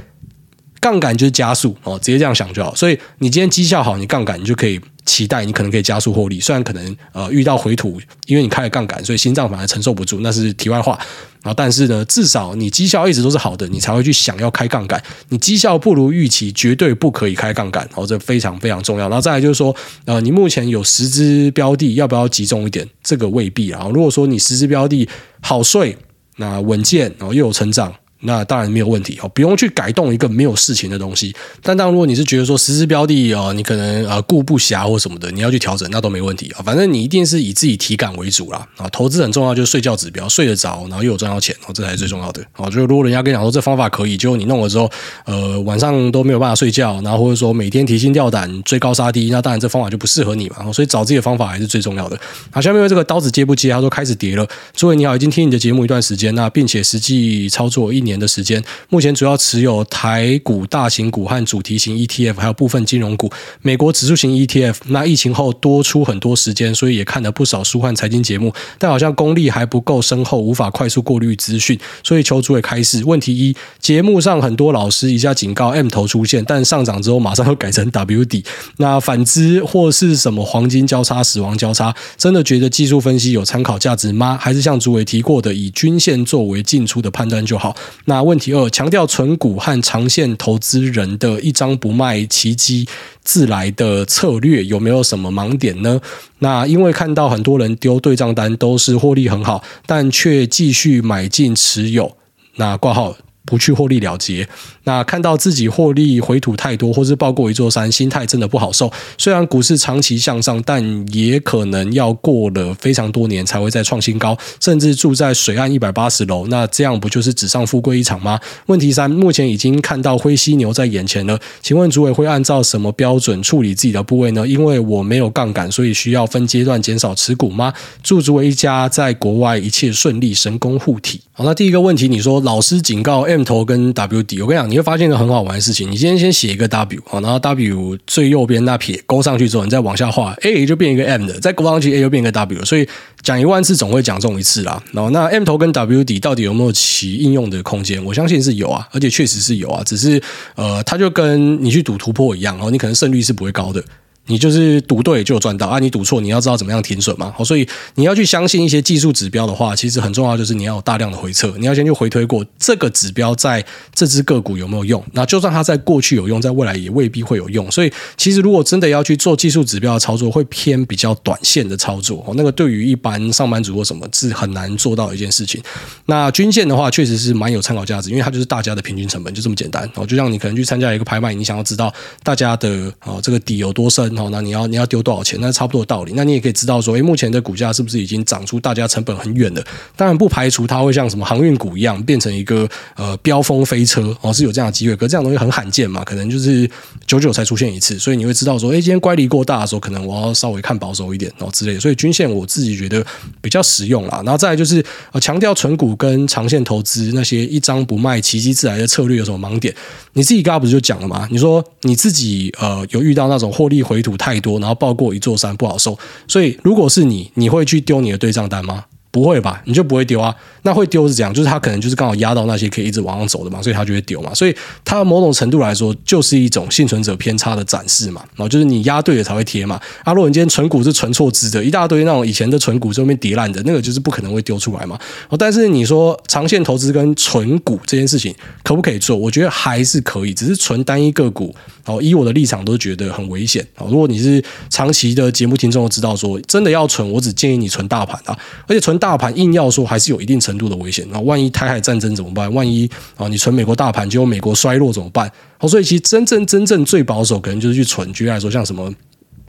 [0.83, 2.75] 杠杆就是加速哦，直接这样想就好。
[2.75, 6.41] 所以你今天绩效好，你杠杆你就可以期待你可能可以加速获利。
[6.41, 10.99] 虽然可能呃遇到回吐，因为你开了杠杆，所以心脏反而承受不住，那是题外话。
[11.45, 15.01] 然后但是呢，至少你绩效一直都是好的，你才会去想要开杠杆。
[15.29, 19.09] 你绩效不如预期，绝对不可以开杠杆哦，这非常非常重要。
[19.09, 19.73] 然后再来就是说，
[20.05, 22.89] 呃，你目前有十只标的，要不要集中一点？
[23.05, 23.89] 这个未必啊。
[23.95, 25.09] 如果说你十只标的
[25.41, 25.97] 好睡，
[26.39, 27.95] 那稳健，然后又有成长。
[28.23, 31.35] 那当然没有问题哦，不用去改动一个没有事情的东西。
[31.63, 36.63] 但当如果你是觉得说实时标的哦，你可能呃顾不暇或什么的，你要去调整，那都没问题啊。
[36.65, 38.89] 反正你一定是以自己体感为主啦啊。
[38.91, 42.71] 投资很重要，就是睡觉指标，睡得着，然后又有赚到钱哦，这才是最重要的哦。
[42.71, 44.91] 就如果人家跟你讲说这方法可以，结果你弄了之后，
[45.25, 50.73] 呃晚上都没有办法睡觉，然后或者说每天提心吊胆追高杀低，那当然这方法就不适合你嘛。
[50.73, 52.19] 所以找自己的方法还是最重要的。
[52.51, 53.71] 好，下面这个刀子接不接？
[53.71, 54.47] 他说开始跌了。
[54.75, 58.63] 诸位你好，已经听你的节目一段时间，那并且实际操作一年年的时间。
[58.91, 63.31] 目前主要持有台股大型股和主题型 ETF，还有部分金融股、
[63.63, 64.77] 美国指数型 ETF。
[64.89, 73.03] 那疫情后多出很多时间，所以也看了不少书和财经节目，但好像功力还不够深厚，无法快速过滤资讯，所以求主委开示。
[73.05, 78.45] 问题一：节目上很多老师一下警告 M 头出现，但上涨之后马上又改成 W 底。
[78.77, 84.39] 那反之或是什么黄金交叉、死亡交叉，真的觉得技术分析有参考价值吗？
[84.41, 87.75] 还是像主委提过的，以均线作为进出的判断就好？
[88.07, 88.69] 那问题二。
[88.71, 92.89] 强调存股和长线投资人的一张不卖，奇迹
[93.23, 96.01] 自来的策略有没有什么盲点呢？
[96.39, 102.17] 那因为看到很多人丢对账单都是获利很好，但却继续买进持有，
[102.57, 103.15] 那挂号。
[103.45, 104.49] 不去获利了结，
[104.85, 108.91] 那看到自己获利回吐太多，或是抱过一座山，心态真的不好受。
[109.19, 118.41] 虽然股市长期向上，但也可能要过了非常多年才会再创新高，甚至住在水岸一百八十楼，那这样不就是纸上富贵一场吗？
[118.67, 124.47] 问题三，目前已经看到灰犀牛在眼前了，请问主委会按照什么标准处理自己的部位呢？
[124.47, 127.73] 因为我没有杠杆，所以需要分阶段减少持股吗？
[128.03, 131.21] 祝主委一家在国外一切顺利，神功护体。
[131.33, 135.91] 好，那第一个问题，你说老师警告 M 头跟 W 底，我跟你讲，你会发现一个很好玩的事情。
[135.91, 142.63] 你今天先写一个 W，然后 W 最右边那撇勾上去之后，你再往下画，A 就变一个 M 的，再勾上去 A 就变一个 W。
[142.65, 142.87] 所以
[143.23, 144.83] 讲一万次总会讲中一次啦。
[144.93, 148.05] 然后那 M 头跟 W 底到底有没有其应用的空间？
[148.05, 149.83] 我相信是有啊，而且确实是有啊。
[149.85, 150.21] 只是
[150.55, 153.83] 呃，它就跟你去赌突破一样，哦，你可能胜率是不会高的。
[154.27, 155.81] 你就是赌对就有赚到啊！
[155.81, 157.35] 你赌错，你要知道怎么样停损嘛。
[157.37, 165.05] 好，所以你要去相信一些技术指标的话，其实很重要，就是你要有大量的回测，你要先去回推过这个指标在这只个股有没有用。
[165.13, 167.69] 那就算它在过去有用，在未来也未必会有用。
[167.69, 172.25] 所以，其实如果真的要去做技术指标的操作，会偏比较短线的操作。
[172.25, 175.61] 哦，那个对于一般上班族或什么是很难做到一件事情。
[176.07, 179.91] 那均线的话，确实是蛮有参考价值，因为它就是大家的平均成本，就这么简单。
[179.97, 184.12] 哦，就像你可能去参加一个拍卖，你想要知道大家的哦这个底有多深。
[184.17, 185.39] 好，那你要你要丢多少钱？
[185.41, 186.13] 那差不多的道理。
[186.15, 189.65] 那你也可以知道说，诶，目前的股价是不是已经涨出大家成本很远了？
[189.97, 194.97] 当然不排除它会像什么航运股一样变成一个呃飙风飞车哦，是有这样的机会。
[194.97, 196.69] 可这样东西很罕见嘛，可能就是
[197.07, 201.81] 久久才出现一次，所以你会知道说，诶，今天乖离过大的时候，可能我要稍微看保守一点哦之类的。
[201.81, 203.05] 所以均线我自己觉得
[203.41, 204.23] 比较实用啦。
[204.25, 209.75] 然后再来就是呃强调存股跟长线投资那些一张不卖，奇迹自来的策略有什么盲点？
[210.15, 211.27] 你自己刚刚不是就讲了吗？
[211.31, 218.85] 你说你自己呃有遇到那种获利回土太多，然后抱过一座山不好受，所以如果是你，你会去丢你的对账单吗？
[219.13, 220.35] 不会吧，你就不会丢啊？
[220.63, 224.33] 那会丢是这样，就是他可能就是刚好压到那些可以一直往上走的嘛，所以他就会丢嘛。
[224.33, 228.23] 所以他某种程度来说，就是一种幸存者偏差的展示嘛。
[228.37, 229.79] 然后就是你压对了才会贴嘛。
[230.03, 234.99] 啊，如果你今天存股是存错资的，一大堆那种以前的存股这边跌烂的，那个就是不可能会丢出来嘛。
[235.29, 239.15] 哦，但是你说长线投资跟存股这件事情可不可以做？
[239.15, 241.55] 我觉得还是可以，只是存单一个股。
[241.85, 243.67] 哦，以我的立场都觉得很危险。
[243.77, 248.97] 哦，如果你是长期的节目听众，知道说真的要存，我只建议你存大盘啊，而且存。
[249.03, 252.55] 大盘硬要说还是有一定程度的危险，那万一台海战争怎么办？
[252.55, 255.29] 万一啊，你存美国大盘，结果美国衰落怎么办？
[255.59, 258.13] 好，所以其实真正真正最保守，可能就是去存。
[258.13, 258.89] 举例来说，像什么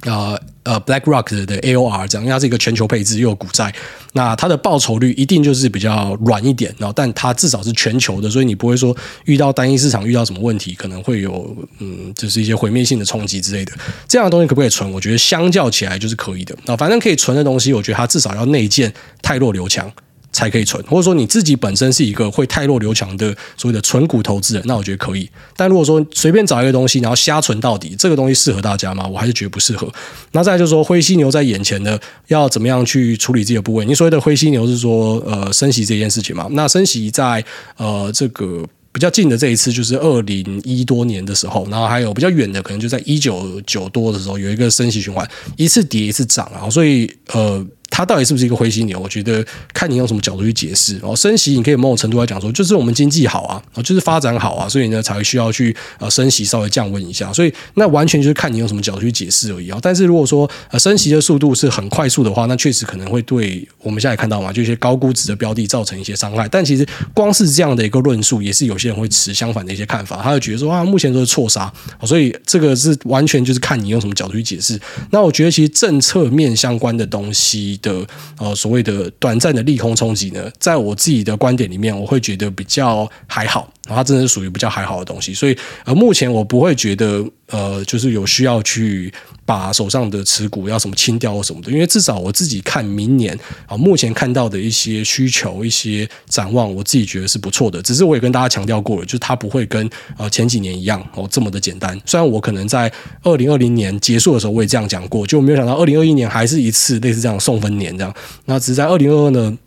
[0.06, 3.74] 呃，呃，BlackRock 的 AOR 这样，因为它是一个全球配置又有股债，
[4.14, 6.74] 那它的报酬率一定就是比较软一点。
[6.78, 13.72] 然后，但它至少是全球的，所以你不会说遇到单一市场遇到什么问题，可能会有嗯，就是一些毁灭性的冲击之类的。
[14.08, 14.92] 这样的东西可不可以存？
[14.92, 16.54] 我觉得相较起来就是可以的。
[16.66, 19.90] 那反正可以存的东西，我觉得它至少要内建泰弱留强。
[20.34, 25.30] 才可以存，或者说你自己本身是一个会太弱留强的所谓的存股投资人，那我觉得可以。
[25.56, 29.08] 但如果说随便找一个东西，然后瞎存到底，这个东西适合大家吗？
[29.08, 29.88] 我还是觉得不适合。
[30.32, 33.86] 那再就是说灰犀牛在眼前的，要怎么样去处理自己的部位？
[33.86, 36.48] 你所谓的灰犀牛是说呃升息这件事情嘛？
[36.52, 37.46] 那升息在
[37.78, 38.66] 呃这个。
[38.92, 47.66] 比较近的这一次就是二零一多年的时候，然后还有比较远的，可能就在一九九多的时候，有一个升息循环，一次跌一次涨啊，所以呃。
[47.96, 49.00] 它到底是不是一个灰犀牛？
[49.00, 50.98] 我觉得看你用什么角度去解释。
[50.98, 57.32] 然后升息，你可以某种程度来讲说，就是我们经济好啊，就是发展好啊，所以呢才会需要去呃升息稍微降温一下。
[57.32, 59.78] 所以那完全就是看你用什么角度去解释而已啊。
[59.80, 66.48] 但是如果说呃升息的速度是很快速的话，那确实可能会对我们现在看到嘛，就一些高估值的标的造成一些伤害。
[66.50, 70.20] 但其实光是这样的一个论述，也是有些人会持相反的一些看法。
[70.24, 71.72] 他会觉得说啊，目前都是错杀，
[72.04, 74.80] 所以这个是完全就是看你用什么角度去解释。
[75.12, 78.04] 那我觉得其实政策面相关的东西的
[78.40, 78.56] 呃。
[78.64, 89.14] 所谓的短暂的利空冲击呢，在我自己的观点里面，我会觉得比较还好，然后它真的是属于比较还好的东西，所以呃，目前我不会觉得呃，就是有需要去。
[89.46, 97.82] 把手上的持股要什么清掉或什么的，因为至少我自己看明年啊，目前看到的一些需求、一些展望，我自己觉得是不错的。
[97.82, 102.00] 只是我也跟大家强调过了，就是它不会跟呃前几年一样哦这么的简单。
[102.06, 102.90] 虽然我可能在
[103.22, 108.16] 二零二零年结束的时候我也这样讲过，就没有想到二零二一年还是一次类似这样送分年这样。
[108.46, 109.58] 那只是在二零二二呢。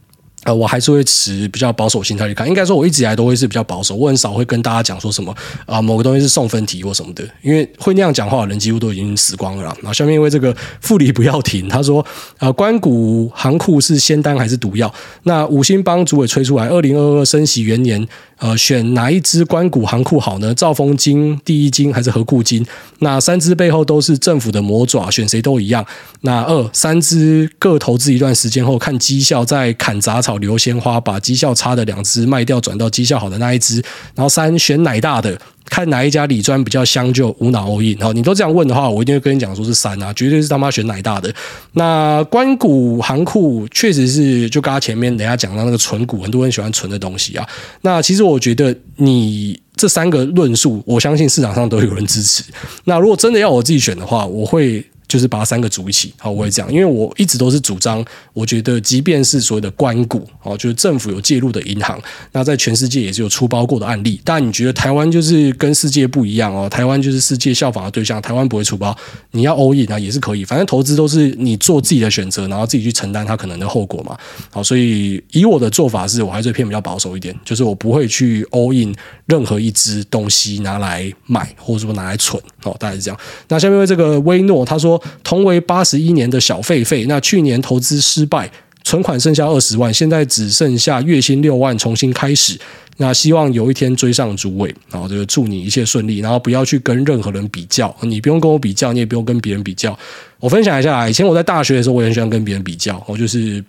[0.47, 2.47] 呃，我还是会持比较保守心态去看。
[2.47, 5.35] 应该说，我一直以来都会是比较保守，我很少会跟大家讲说什么
[5.67, 9.77] 啊、某个东西是送分题或什么的，因为会那样讲话的人几乎都已经死光了啦。
[9.83, 12.07] 然后下面因为这个复离不要停，他说
[12.39, 14.93] 呃，关谷行库是仙丹还是毒药？
[15.25, 18.07] 那五星帮主委吹出来，二零二二升息元年。
[18.39, 20.55] 呃，选哪一支关谷行库好呢？
[20.55, 22.65] 兆丰金、第一金还是和库金？
[22.99, 25.85] 那三只背后都是政府的魔爪，选谁都一样。
[26.21, 33.83] 那二三只各投资一段时间后，看绩效再砍杂草留鲜花，把绩效差的两只卖掉，转到绩效好的那一只。
[34.15, 35.41] 然后三选奶大的。
[35.69, 38.17] 看哪一家理专比较香，就无脑 all in。
[38.17, 41.33] 你都这样问的话，我一定会跟你讲说是三啊，绝对是他妈选奶大的。
[41.73, 47.47] 那官股行库确实是就刚刚前面等下讲到那个存股，很多人喜欢存的东西啊。
[47.83, 52.43] 那其实我觉得你这三个论述，我相信市场上都有人支持。
[52.85, 54.85] 那如果真的要我自己选的话，我会。
[55.09, 62.01] 就是把三个组一起，好，我会这样，因为我一直都是主张，我觉得即便是所谓的官股，哦，就是政府有介入的银行，
[62.33, 64.21] 那在全世界也是有出包过的案例。
[64.25, 66.69] 但你觉得台湾就是跟世界不一样哦？
[66.69, 68.97] 台湾就是世界效仿的对象，台湾不会出包，
[69.31, 74.19] 你要 all in 啊也是可以，反正投资都是你做自己的选择，然后自己去承担它可能的后果嘛。
[74.51, 78.93] 好，所以以我的做法是，我还是偏比较保守一点，就是我不会去 all in
[79.27, 83.21] 任何一只东西拿来买，或者说拿来存，哦，大概是这样。
[83.49, 84.96] 那下面为这个威诺他说。
[85.23, 88.51] 同为八十一年的小狒狒，那去年投资失败，
[88.85, 92.59] 存款剩下二十万，现在只剩下月薪六万，重新开始。
[92.99, 99.99] 那希望有一天追上诸位，然后就祝你一切顺利，然后不要去跟任何人比较，你不用跟我比较，你也不用跟别人比较。
[100.41, 103.65] 我分享一下，以前我在大学的时候，我也很喜欢跟别人比较，我就是。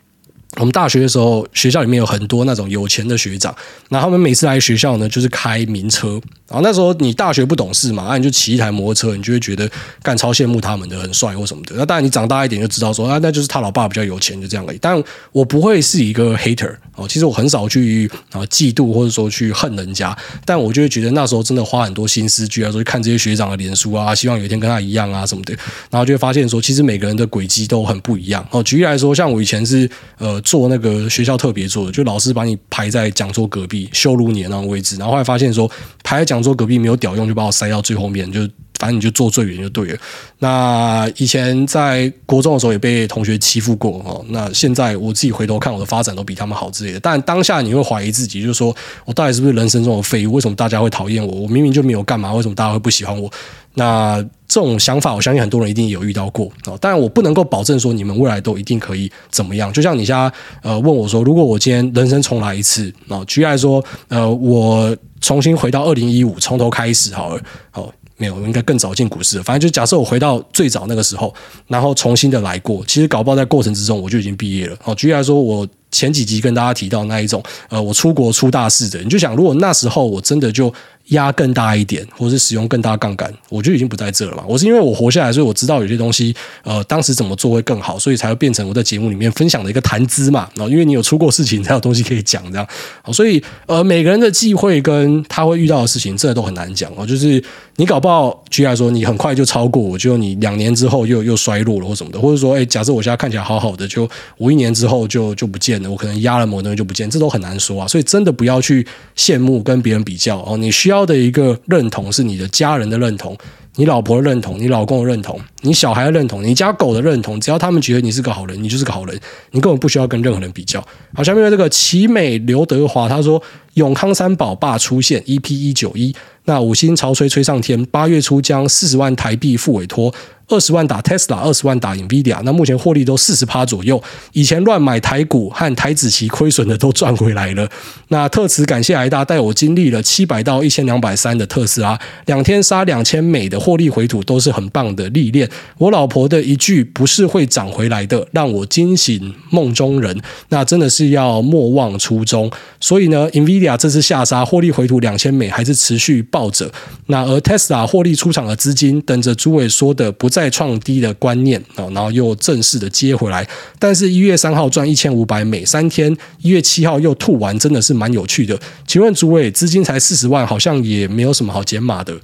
[0.55, 3.55] 我们大学的时候，学校里面有很多那种有钱的学长，
[3.89, 6.19] 那他们每次来学校呢，就是开名车。
[6.47, 9.69] 然后那时候你大学不懂事嘛，那你就骑一台摩托车，你就会觉得
[10.01, 11.75] 干超羡慕他们的，很帅或什么的。
[11.75, 14.79] 那当然你长大一点就知道说，啊，那就是他老爸比较有钱，就这样而已。
[14.81, 25.53] 但我不会是一个 hater 哦，其实我很少去啊嫉妒或者说去恨人家，但我就会觉得那时候真的花很多心思，去啊说看这些学长的脸书啊，希望有一天跟他一样啊什么的。
[25.91, 28.63] 然后就会发现说，其实每个人的轨迹都很不一样哦。
[28.63, 29.87] 举例来说，像我以前是
[30.17, 30.41] 呃。
[30.47, 35.69] 做那个学校特别做的，就老师把你排在讲座隔壁，羞辱你的那种位置，然后后来发现说
[36.05, 38.47] 排在讲座隔壁没有屌用，就把我塞到最后面，就
[38.77, 39.99] 反正你就坐最远就对了。
[40.39, 48.75] 那以前在国中的时候也被同学欺负过哦，那现在我自己回头看我的发展都比他们好之类的，但当下你会怀疑自己，就是说
[49.05, 50.33] 我到底是不是人生中的废物？
[50.33, 51.41] 为什么大家会讨厌我？
[51.41, 53.31] 我明明就没有干嘛，为什么大家会不喜欢我？
[53.73, 56.73] 那这种想法，我相信很多人一定有遇到过啊。
[56.81, 59.71] 当然，我不能够保证说你们未来都一定可以怎么样。
[59.71, 60.31] 就像你现在
[60.63, 69.41] 呃问我说，如果我今天人生重来一次啊，举例说，呃，我重新回到二零一五，从头开始好了，好，没有，我应该更早进股市。
[69.43, 71.33] 反正就假设我回到最早那个时候，
[71.67, 74.75] 然后重新的来过，其实搞不好在过程之中我就已经毕业了。
[74.81, 80.73] 好，举例来说，我前几集跟大家提到那一种，呃，我出国出大事的，你就想，如果那时候我真的就
[81.09, 84.43] 压更大一点，或是使用更大杠杆，我就已经不在这了嘛。
[84.45, 90.49] 我是因为我活下来，所以我知道有些东西，呃，当时怎么做会更好，所以才会变成我在节目里面分享的一个谈资嘛。
[90.55, 92.67] 然后，因为你有出过事情，才有东西可以讲，这样。
[93.01, 97.07] 好，所以呃，每个人的机会跟他会遇到的事情，真的都很难讲哦。
[97.07, 97.41] 就是
[97.79, 107.87] 你搞不好，举例来说，你很快就超过我，就你两年之后又又衰落了或什么的，或者说，哎，假设我现在看起来好好的，就我一年之后就就不见了，我可能压了某东西就不见，这都很难说啊。
[107.87, 111.57] 所以真的不要去羡慕跟别人比较哦，你需要的一个。
[111.67, 113.37] 认同是你的家人的认同，
[113.75, 117.39] 你老婆的认同，你老公的认同，你小孩的认同，你家狗的认同。
[117.39, 119.19] 只要他们觉得你是个好人，你就是个好人，
[119.51, 120.83] 你根本不需要跟任何人比较。
[121.13, 123.41] 好，下面这个奇美刘德华他说
[123.77, 126.15] ：“永康三宝爸出现，EP 一九一，
[126.45, 130.11] 那五星潮吹吹上天，八月初将四十万台币付委托。”
[130.49, 134.01] 二十万打 Tesla，二十万打 Nvidia，那目前获利都四十趴左右。
[134.31, 137.69] 以前乱买台股和台指期亏损的都赚回来了。
[138.07, 145.49] 那特此感谢挨大带我经历了七百到一千两百三的特斯拉，两天杀两千美的获利回吐都是很棒的历练。
[145.79, 150.17] 我老婆的一句不是会涨回来的，让我惊醒梦中人。
[150.47, 152.49] 那真的是要莫忘初衷。
[152.79, 156.71] 所以呢，Nvidia 这次下杀获利回吐两千美还是持续抱着。
[157.07, 160.29] 那而 Tesla 获利出场的资金，等着诸位说的不。
[160.37, 163.43] 再创低的观念啊，然后又正式的接回来，
[163.79, 168.55] 但是一月三号赚一千五百每，三天一月七号又吐完，真的是蛮有趣的。
[168.85, 172.15] 请问诸位，资金才四十万，好像也没有什么好减码的。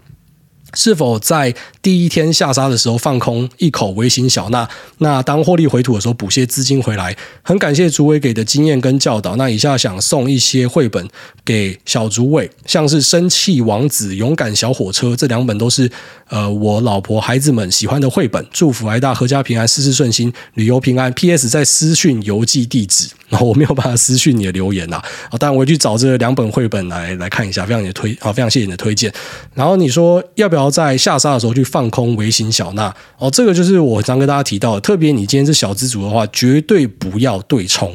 [0.73, 4.67] 是否在第一天下杀的时候放空一口微型小纳？
[4.99, 7.15] 那当获利回吐的时候补些资金回来？
[7.41, 9.35] 很感谢竹伟给的经验跟教导。
[9.35, 11.07] 那以下想送一些绘本
[11.45, 15.89] 给小竹伟，像是《生气王子》《勇敢小火车》这两本都是
[16.29, 18.45] 呃我老婆孩子们喜欢的绘本。
[18.51, 21.11] 祝福癌大阖家平安，事事顺心，旅游平安。
[21.13, 21.49] P.S.
[21.49, 23.09] 在私讯邮寄地址，
[23.39, 24.97] 我没有办法私讯你的留言呐。
[25.29, 29.13] 啊，当然我去找这两本绘本来来看一下，非常你的推啊，非常谢谢你的推荐。
[29.53, 30.73] 然后你说要不要？
[30.73, 37.93] 在下杀的时候去放空微型小纳哦，这个就是我常跟大家提到的，特别你今天是小资族的话，绝对不要对冲。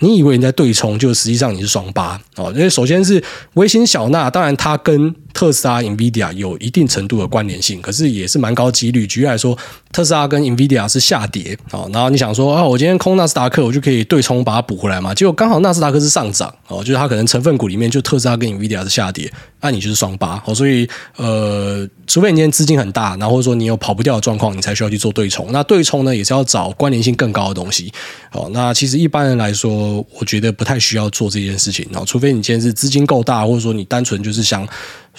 [0.00, 2.50] 你以为你在对冲，就实际上你是双八哦。
[2.56, 3.22] 因为首先是
[3.54, 9.06] 微型小纳，当然它跟特斯拉、NVIDIA 有一定程度的关联性，可是也是蛮高几率。
[9.06, 9.56] 举例来说，
[9.92, 15.14] 特斯拉跟 NVIDIA 是下跌哦，然后你想说啊，我今天空纳斯达克，我就可以对冲把它补回来嘛？
[15.14, 20.54] 结果刚好纳斯达克是上涨哦，就是它可能成分股里面就特斯拉跟 NVIDIA 是下跌，那你就是双八哦。
[20.54, 25.48] 所以呃，除非你今天资金很大，然后或者说你有跑不掉的状况，你才需要去做对冲。
[25.52, 27.92] 那对冲呢，也是要找关联性更高的东西
[28.32, 28.48] 哦。
[28.52, 34.66] 那其实一般人来说，我觉得不太需要做这件事情哦，除非你今天是资金够大，或者说你单纯就是想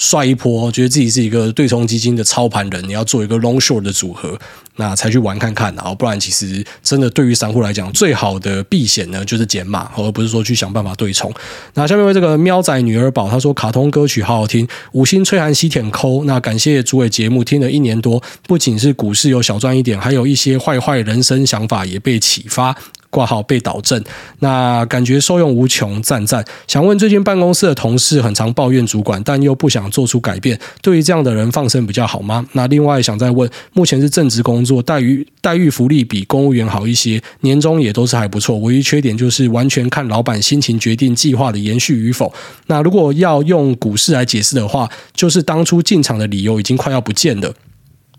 [0.01, 4.35] 帅一波，觉得自己是一个对冲基金的操盘人，你要做一个 long short 的组合，
[4.77, 5.71] 那才去玩看看。
[5.75, 11.31] 然后不然，其实真的对于散户来讲，最好的避险呢就是减码，而不是说去想办法对冲。
[11.75, 16.23] 那下面为这个喵仔女儿宝，他说卡通歌曲好好听，五星吹寒西舔抠。
[16.23, 22.75] 那感谢诸位节目听了一年多，不仅是股市有小赚一点，还有一些坏坏人生想法也被启发。
[23.11, 24.03] 挂号被导正，
[24.39, 26.43] 那感觉受用无穷，赞赞。
[26.65, 32.43] 想问最近办公室的同事很常抱怨主管，但又不想做出改变，对于这样的人放生比较好吗？
[32.53, 42.33] 那另外想再问，目前是正职工作，待遇待遇福利比公务员好一些，年终也都是还不错，唯一缺点就是完全看老板心情决定计划的延续与否。
[42.67, 47.53] 那如果要用股市来解释的话，就是当初进场的理由已经快要不见了。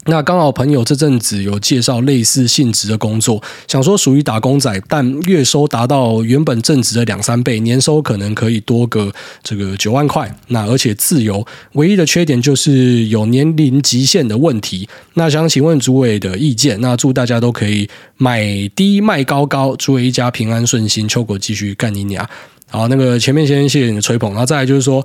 [0.06, 9.12] 那刚好朋友这阵子有介绍类似性质的工作，想说属于打工仔，但月收达到原本正职的两三倍，年收可能可以多个
[9.44, 10.34] 这个九万块。
[10.48, 14.88] 那而且自由，唯一的缺点就是有年龄极限的问题。
[15.14, 16.80] 那想请问诸位的意见。
[16.80, 18.44] 那祝大家都可以买
[18.74, 22.28] 低卖高高，诸位一家平安顺心，秋果继续干你娘。
[22.68, 25.04] 好，那个前面先谢谢你的吹捧，然后再来就是说。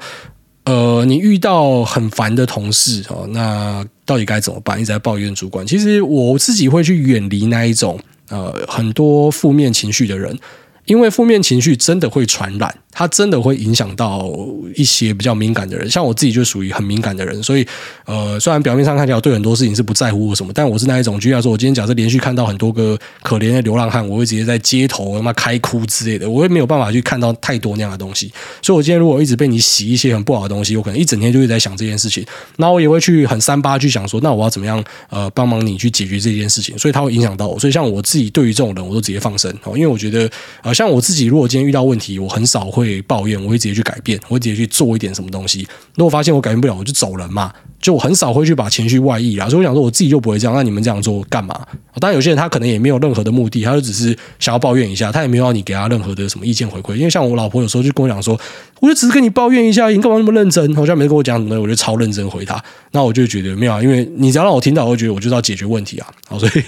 [0.66, 4.78] 呃，你遇到很烦的同事哦，那到底该怎么办？
[4.80, 5.68] 一直在抱怨主管。
[5.68, 8.00] 其实我自己会去远离那一种
[8.30, 10.40] 呃很多负面情绪的人，
[10.86, 12.76] 因为负面情绪真的会传染。
[13.00, 14.28] 它真的会影响到
[14.74, 17.64] 一些比较敏感的人，像我自己就属于很敏感的人，所以
[18.06, 28.34] 呃，虽然表面上看起来对很多事情是不在乎或什么，但我是那一种，举例说，我今天假设连续看到很多个可怜的流浪汉，我会直接在街头他妈开哭之类的，我也没有办法去看到太多那样的东西。
[28.64, 32.26] 所以我今天如果一直被你洗一些很不好的东西，我可能一整天就会在想这件事情，
[32.56, 37.60] 那我也会去很三八去想说，那我要怎么样呃帮忙你去解决这件事情，所以它会影响到我。
[37.60, 40.28] 所以像我自己对于这种人，我都直接放生哦，因为我觉得
[40.64, 42.87] 呃像我自己如果今天遇到问题，我很少会。
[42.88, 45.68] 会抱怨，我会直接去改变，我会直接去做一点什么东西。
[45.96, 47.54] 如果发现我改变不了，我就走人嘛。
[47.80, 50.56] 就我很少会去把情绪外溢啦，所以我想说我自己就不会这样。
[50.56, 51.56] 那你们这样做干嘛？
[52.00, 56.96] 当然有些人他可能也没有任何的目的，他就只是想要抱怨一下，他也没有要你给他任何的什么意见回馈。
[56.96, 58.38] 因为像我老婆有时候就跟我讲说，
[58.80, 60.76] 我就只是跟你抱怨一下，你干嘛那么认真？
[60.76, 62.62] 好像没跟我讲什么，我就超认真回他。
[62.94, 66.08] 那我就觉得没有，因为你只要让我听到，我会觉得我就要解决问题啊。
[66.28, 66.64] 好，所以。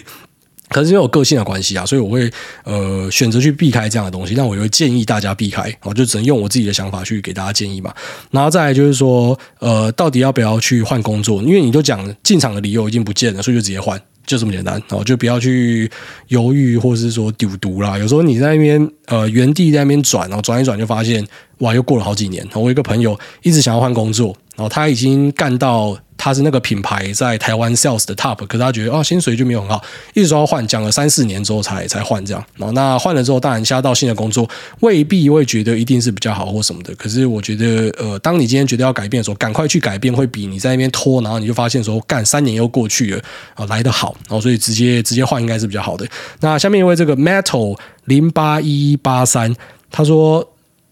[0.69, 2.31] 可是因为有个性的关系啊，所以我会
[2.63, 4.33] 呃选择去避开这样的东西。
[4.35, 7.93] 但我也会建议大家避开，我就只能用我自己的想法去给大家建议嘛。
[8.31, 11.41] 然后再来就是说，呃，到底要不要去换工作？
[11.41, 14.81] 因为你就讲进场的理由已经不见了，所以就直接换，就这么简单。
[14.89, 15.89] 哦，就不要去
[16.27, 17.97] 犹豫，或者是说丢毒啦。
[17.97, 21.25] 有时候你在那边呃原地在那边转，然后转一转就发现
[21.59, 22.47] 哇，又过了好几年。
[22.53, 25.97] 我一个朋友一直想要换工作，然后他已经干到。
[26.19, 29.81] 他是那个品牌在台湾 sales 的 top，可是他觉得哦，薪水就没有很好，
[30.13, 32.45] 一直说要换，讲了三四年之后才才换这样。
[32.57, 34.47] 然后，那换了之后，当然下到新的工作
[34.81, 36.93] 未必会觉得一定是比较好或什么的。
[36.95, 43.21] 可是我觉得，呃，当你今天觉得要改变的时候，赶快去改变，会比你在那边拖，然后你就发现说干三年又过去了
[43.55, 44.13] 啊来得好。
[44.27, 46.05] 然后所以直接直接换应该是比较好的。
[46.41, 49.55] 那下面一位这个 metal 零八一一八三，
[49.89, 50.45] 他说。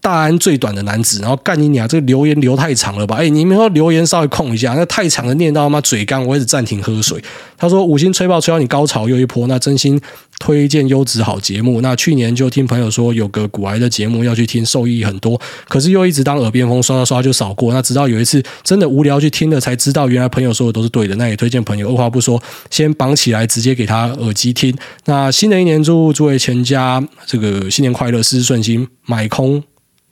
[0.08, 1.86] 大安最短的男子，然后干你娘！
[1.86, 3.16] 这个留言留太长了吧？
[3.16, 7.22] 哎，你们说留言稍微空一下，那太长了，念到他妈嘴干，我一直暂停喝水。
[7.58, 10.00] 他说五星吹爆吹到你高潮又一波，那真心
[10.38, 11.82] 推荐优质好节目。
[11.82, 15.38] 那去年就听朋友说有个古癌的节目要去听，受益很多，
[15.68, 17.74] 可是又一直当耳边风，刷刷刷就扫过。
[17.74, 21.14] 那直到有一次真的无聊去听了，才知道原来朋友说的都是对的。
[21.16, 24.74] 那也推荐朋友二话不说，先绑起来直接给他耳机听。
[25.04, 29.62] 那新的一年祝诸位全家这个新年快乐，事事顺心，买空。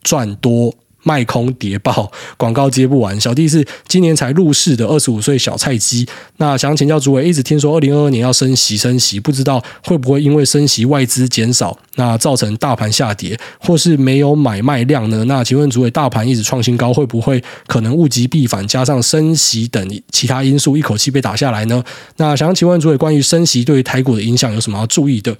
[0.06, 3.20] 赚多卖空跌爆，广告接不完。
[3.20, 6.06] 小弟是今年才入市的二十五岁小菜鸡。
[6.36, 15.24] 那想请教诸位，一直听说二零二二年要升息，升息不知道会不会因为升息外资减少，那造成大盘下跌，或是没有买卖量呢？
[15.24, 21.82] 那请问诸位，大盘一直创新高，会不会可能物极必反，加上升息等其他因素，一口气被打下来呢？
[22.16, 25.36] 那想请问诸位，关于升息对于台股的影响有什么要注意的？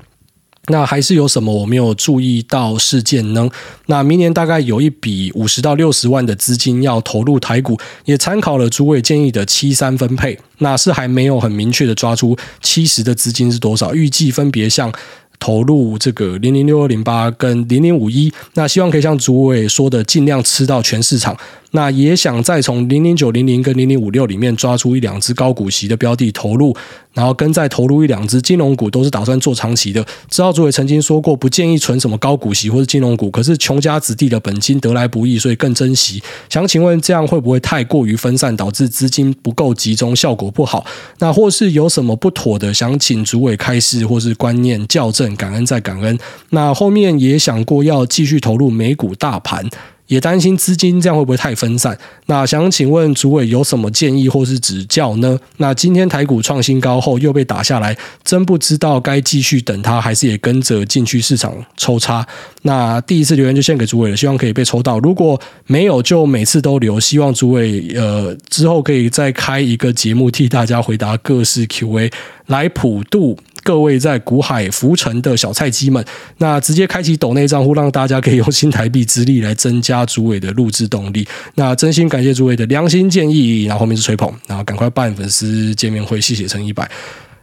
[0.69, 3.49] 那还是有什么我没有注意到事件呢？
[3.87, 14.93] 那明年大概有一笔五十到六十万的资金要投入台股，也参考了诸位建议的七三分配，那是还没有很明确的抓出七十的资金是多少，预计分别像。
[15.39, 21.37] 投入这个零零六二零八跟零零五一，那希望可以像诸位说的，尽量吃到全市场。
[21.73, 26.75] 那也想再从零零九零零跟零零五六里面抓出一两只高股息的标的投入，
[27.13, 30.05] 然后跟再投入一两只金融股，都是打算做长期的。
[30.29, 36.23] 知道主委曾经说过不建议存什么高股息或是金融股，可是穷家子弟的本金得来不易，所以更珍惜。
[36.49, 40.85] 想请问这样会不会太过于分散，导致资金不够集中，效果不好？
[41.19, 45.37] 那或是有什么不妥的，想请主委开示或是观念校正。
[45.37, 46.19] 感恩再感恩。
[46.51, 49.69] 那后面也想过要继续投入美股大盘，
[50.07, 51.97] 也担心资金这样会不会太分散。
[52.27, 55.39] 那想请问主委有什么建议或是指教呢？
[55.59, 62.27] 那今天台股创新高后又被打下来，真不知道该继续等它，还是也跟着进去市场抽插。
[62.63, 64.99] 那第一次留言就献给诸位了，希望可以被抽到。
[65.01, 66.99] 如果没有，就每次都留。
[66.99, 72.11] 希望诸位呃之后可以再开一个节目，替大家回答各式 Q&A
[72.47, 73.39] 来普渡。
[73.67, 76.03] 各位在股海浮沉的小菜鸡们，
[76.39, 81.27] 那直接开启抖内账户，让大家可以用新台币之力来增加诸位的录制动力。
[81.57, 86.89] 那真心感谢诸位的良心建议，然后后面是吹捧，然后赶快办粉丝见面会，谢谢乘一百。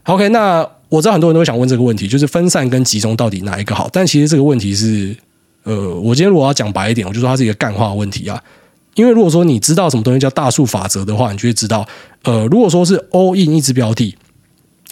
[0.04, 3.90] OK，那我知道很多人都想问这个问题，就是分散跟集中到底哪一个好？
[3.92, 5.14] 但其实这个问题是，
[5.64, 8.42] 呃，我今天如果要讲白一点，我就说它是一个干话问题啊。
[8.96, 11.86] 因为如果说你知道什么东西叫大数法则的话，你就会知道，
[12.24, 14.16] 呃，如果说是 all in 一支标的。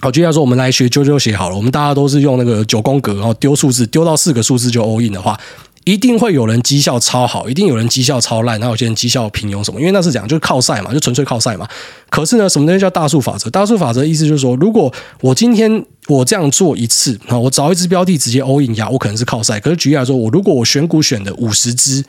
[0.01, 5.39] 好，就像说我们来学啾啾鞋好了，我们大家都是用那个九宫格，然后丢数字，丢到四个数字就 all in 的话，
[5.83, 11.67] 一定会有人绩效超好，一定有人绩效超烂，然后有些人绩效平庸什么，因为那是讲就是靠赛嘛，就纯粹靠赛嘛。
[12.09, 13.47] 可是呢，什么东西叫大数法则？
[13.51, 14.91] 大数法则的意思就是说，如果
[15.21, 19.59] 我今天我这样做一次，啊，我找一支标的直接 all in 呀，我可能是靠赛。
[19.59, 22.03] 可是举例来说，我如果我选股选的五十支。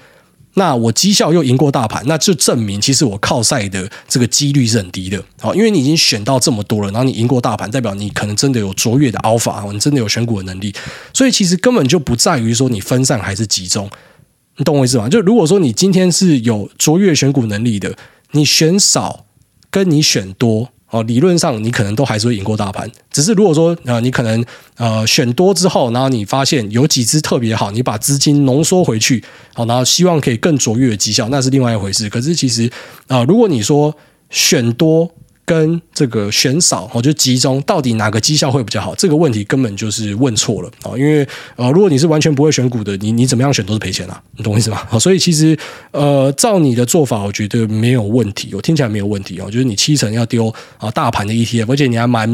[0.54, 5.22] 那我绩效又赢过大盘，那就证明其实我靠赛的这个几率是很低的。
[5.40, 10.74] 好，因为你已经选到这么多了，然后你赢过大盘，代表你可能真的有卓越的 alpha，你真的有选股的能力。
[11.14, 13.88] 所以其实根本就不在于说你分散还是集中，
[14.56, 15.08] 你懂我意思吗？
[15.08, 17.96] 就如果说你今天是有卓越选股能力的，
[18.32, 19.24] 你选少
[19.70, 20.68] 跟你选多。
[20.92, 24.44] 哦，理论上你可能都还是会赢过大盘，只是如果说呃你可能
[24.76, 29.24] 呃选多之后，然后你发现有几只特别好，你把资金浓缩回去，
[29.54, 32.10] 好，然后希望可以更卓越的绩效，那是另外一回事。
[32.10, 32.66] 可是其实
[33.06, 33.94] 啊、呃，如果你说
[34.28, 35.10] 选多
[35.44, 38.94] 跟这个选少哦，就集中，到底哪个绩效会比较好？
[38.94, 40.96] 这个问题根本就是问错了啊！
[40.96, 41.26] 因为
[41.56, 44.80] 呃，如果你是完全不会选股的，你你怎么样选都是赔钱啊，你懂我意思吗？
[45.00, 45.56] 所以其实
[45.90, 49.50] 呃，照你的做法，我觉得没有问题，我听起来没有问题哦。
[49.50, 52.28] 就是你七成要丢啊大盘的 ETF，而且你还蛮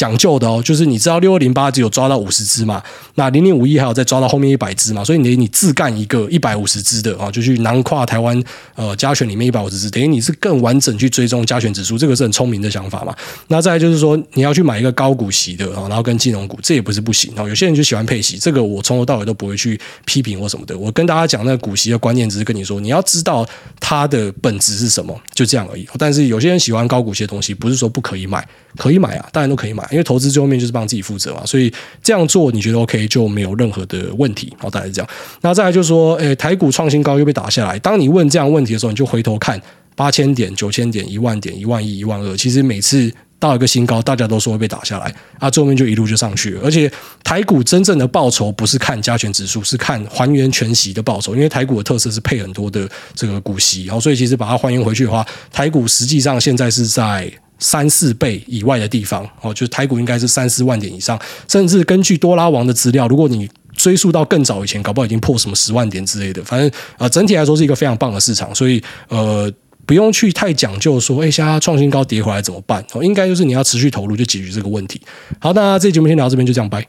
[0.00, 0.62] 讲究的哦。
[0.64, 2.82] 就是你知道六二零八只有抓到五十只嘛，
[3.16, 8.42] 那零零五一还有再抓到后面一百只嘛，所以你你自干一个一百五十只的啊，就去囊括台湾
[8.74, 13.14] 呃加权里面一百五十只，等于你是更完整去追踪加权指数，这个是很聪明的想法嘛。
[13.48, 17.32] 那再来就是说，你要去买一个高股息的啊，然后跟金融股，这也不是不行。
[17.34, 20.76] 然后有些人就喜欢配息，这个我从头到尾都不会去批评或什么的。
[20.78, 23.46] 我跟大家讲那个股息的观念，只是跟你说，你要知道
[23.78, 25.86] 它的本质是什么，就这样而已。
[25.98, 28.46] 但是有些人喜欢高股息的东西，不是说不可以买，
[28.76, 31.42] 可以买啊，当然都可以买，因为投资最后面就是帮自己负责嘛。
[31.44, 34.52] 所以这样做你觉得 OK 就没有任何的问题。
[34.58, 35.10] 好，大概是这样。
[35.40, 37.78] 那再来就是说，诶，台股创新高又被打下来。
[37.78, 39.60] 当你问这样问题的时候，你就回头看
[39.94, 43.12] 八千点、九千点、一万点、一万一、一万二，其实每次。
[43.40, 46.60] 到一个新高，大家都说会被打下来，啊，最后面就一路就上去了。
[46.62, 46.92] 而且
[47.24, 51.34] 台股真正的报酬不是看加权指数，是看还原全息的报酬。
[51.34, 66.42] 因为台股的特色是配很多的这个股息，然后所以其实把它还原回去的话，台股实际上现在是在三四倍以外的地方哦，就是台股应该是三四万点以上，甚至根据多拉王的资料，如果你追溯到更早以前，搞不好已经破什么十万点之类的。
[66.42, 69.52] 反正呃，整体来说是一个非常棒的市场，所以呃。
[69.86, 72.84] 不用去太讲究，说，哎，现在创新高跌回来怎么办？
[72.92, 75.00] 哦，应该就是你要持续投入，就解决这个问题。
[75.40, 76.86] 好，那这节目先聊到这边，就这样，拜。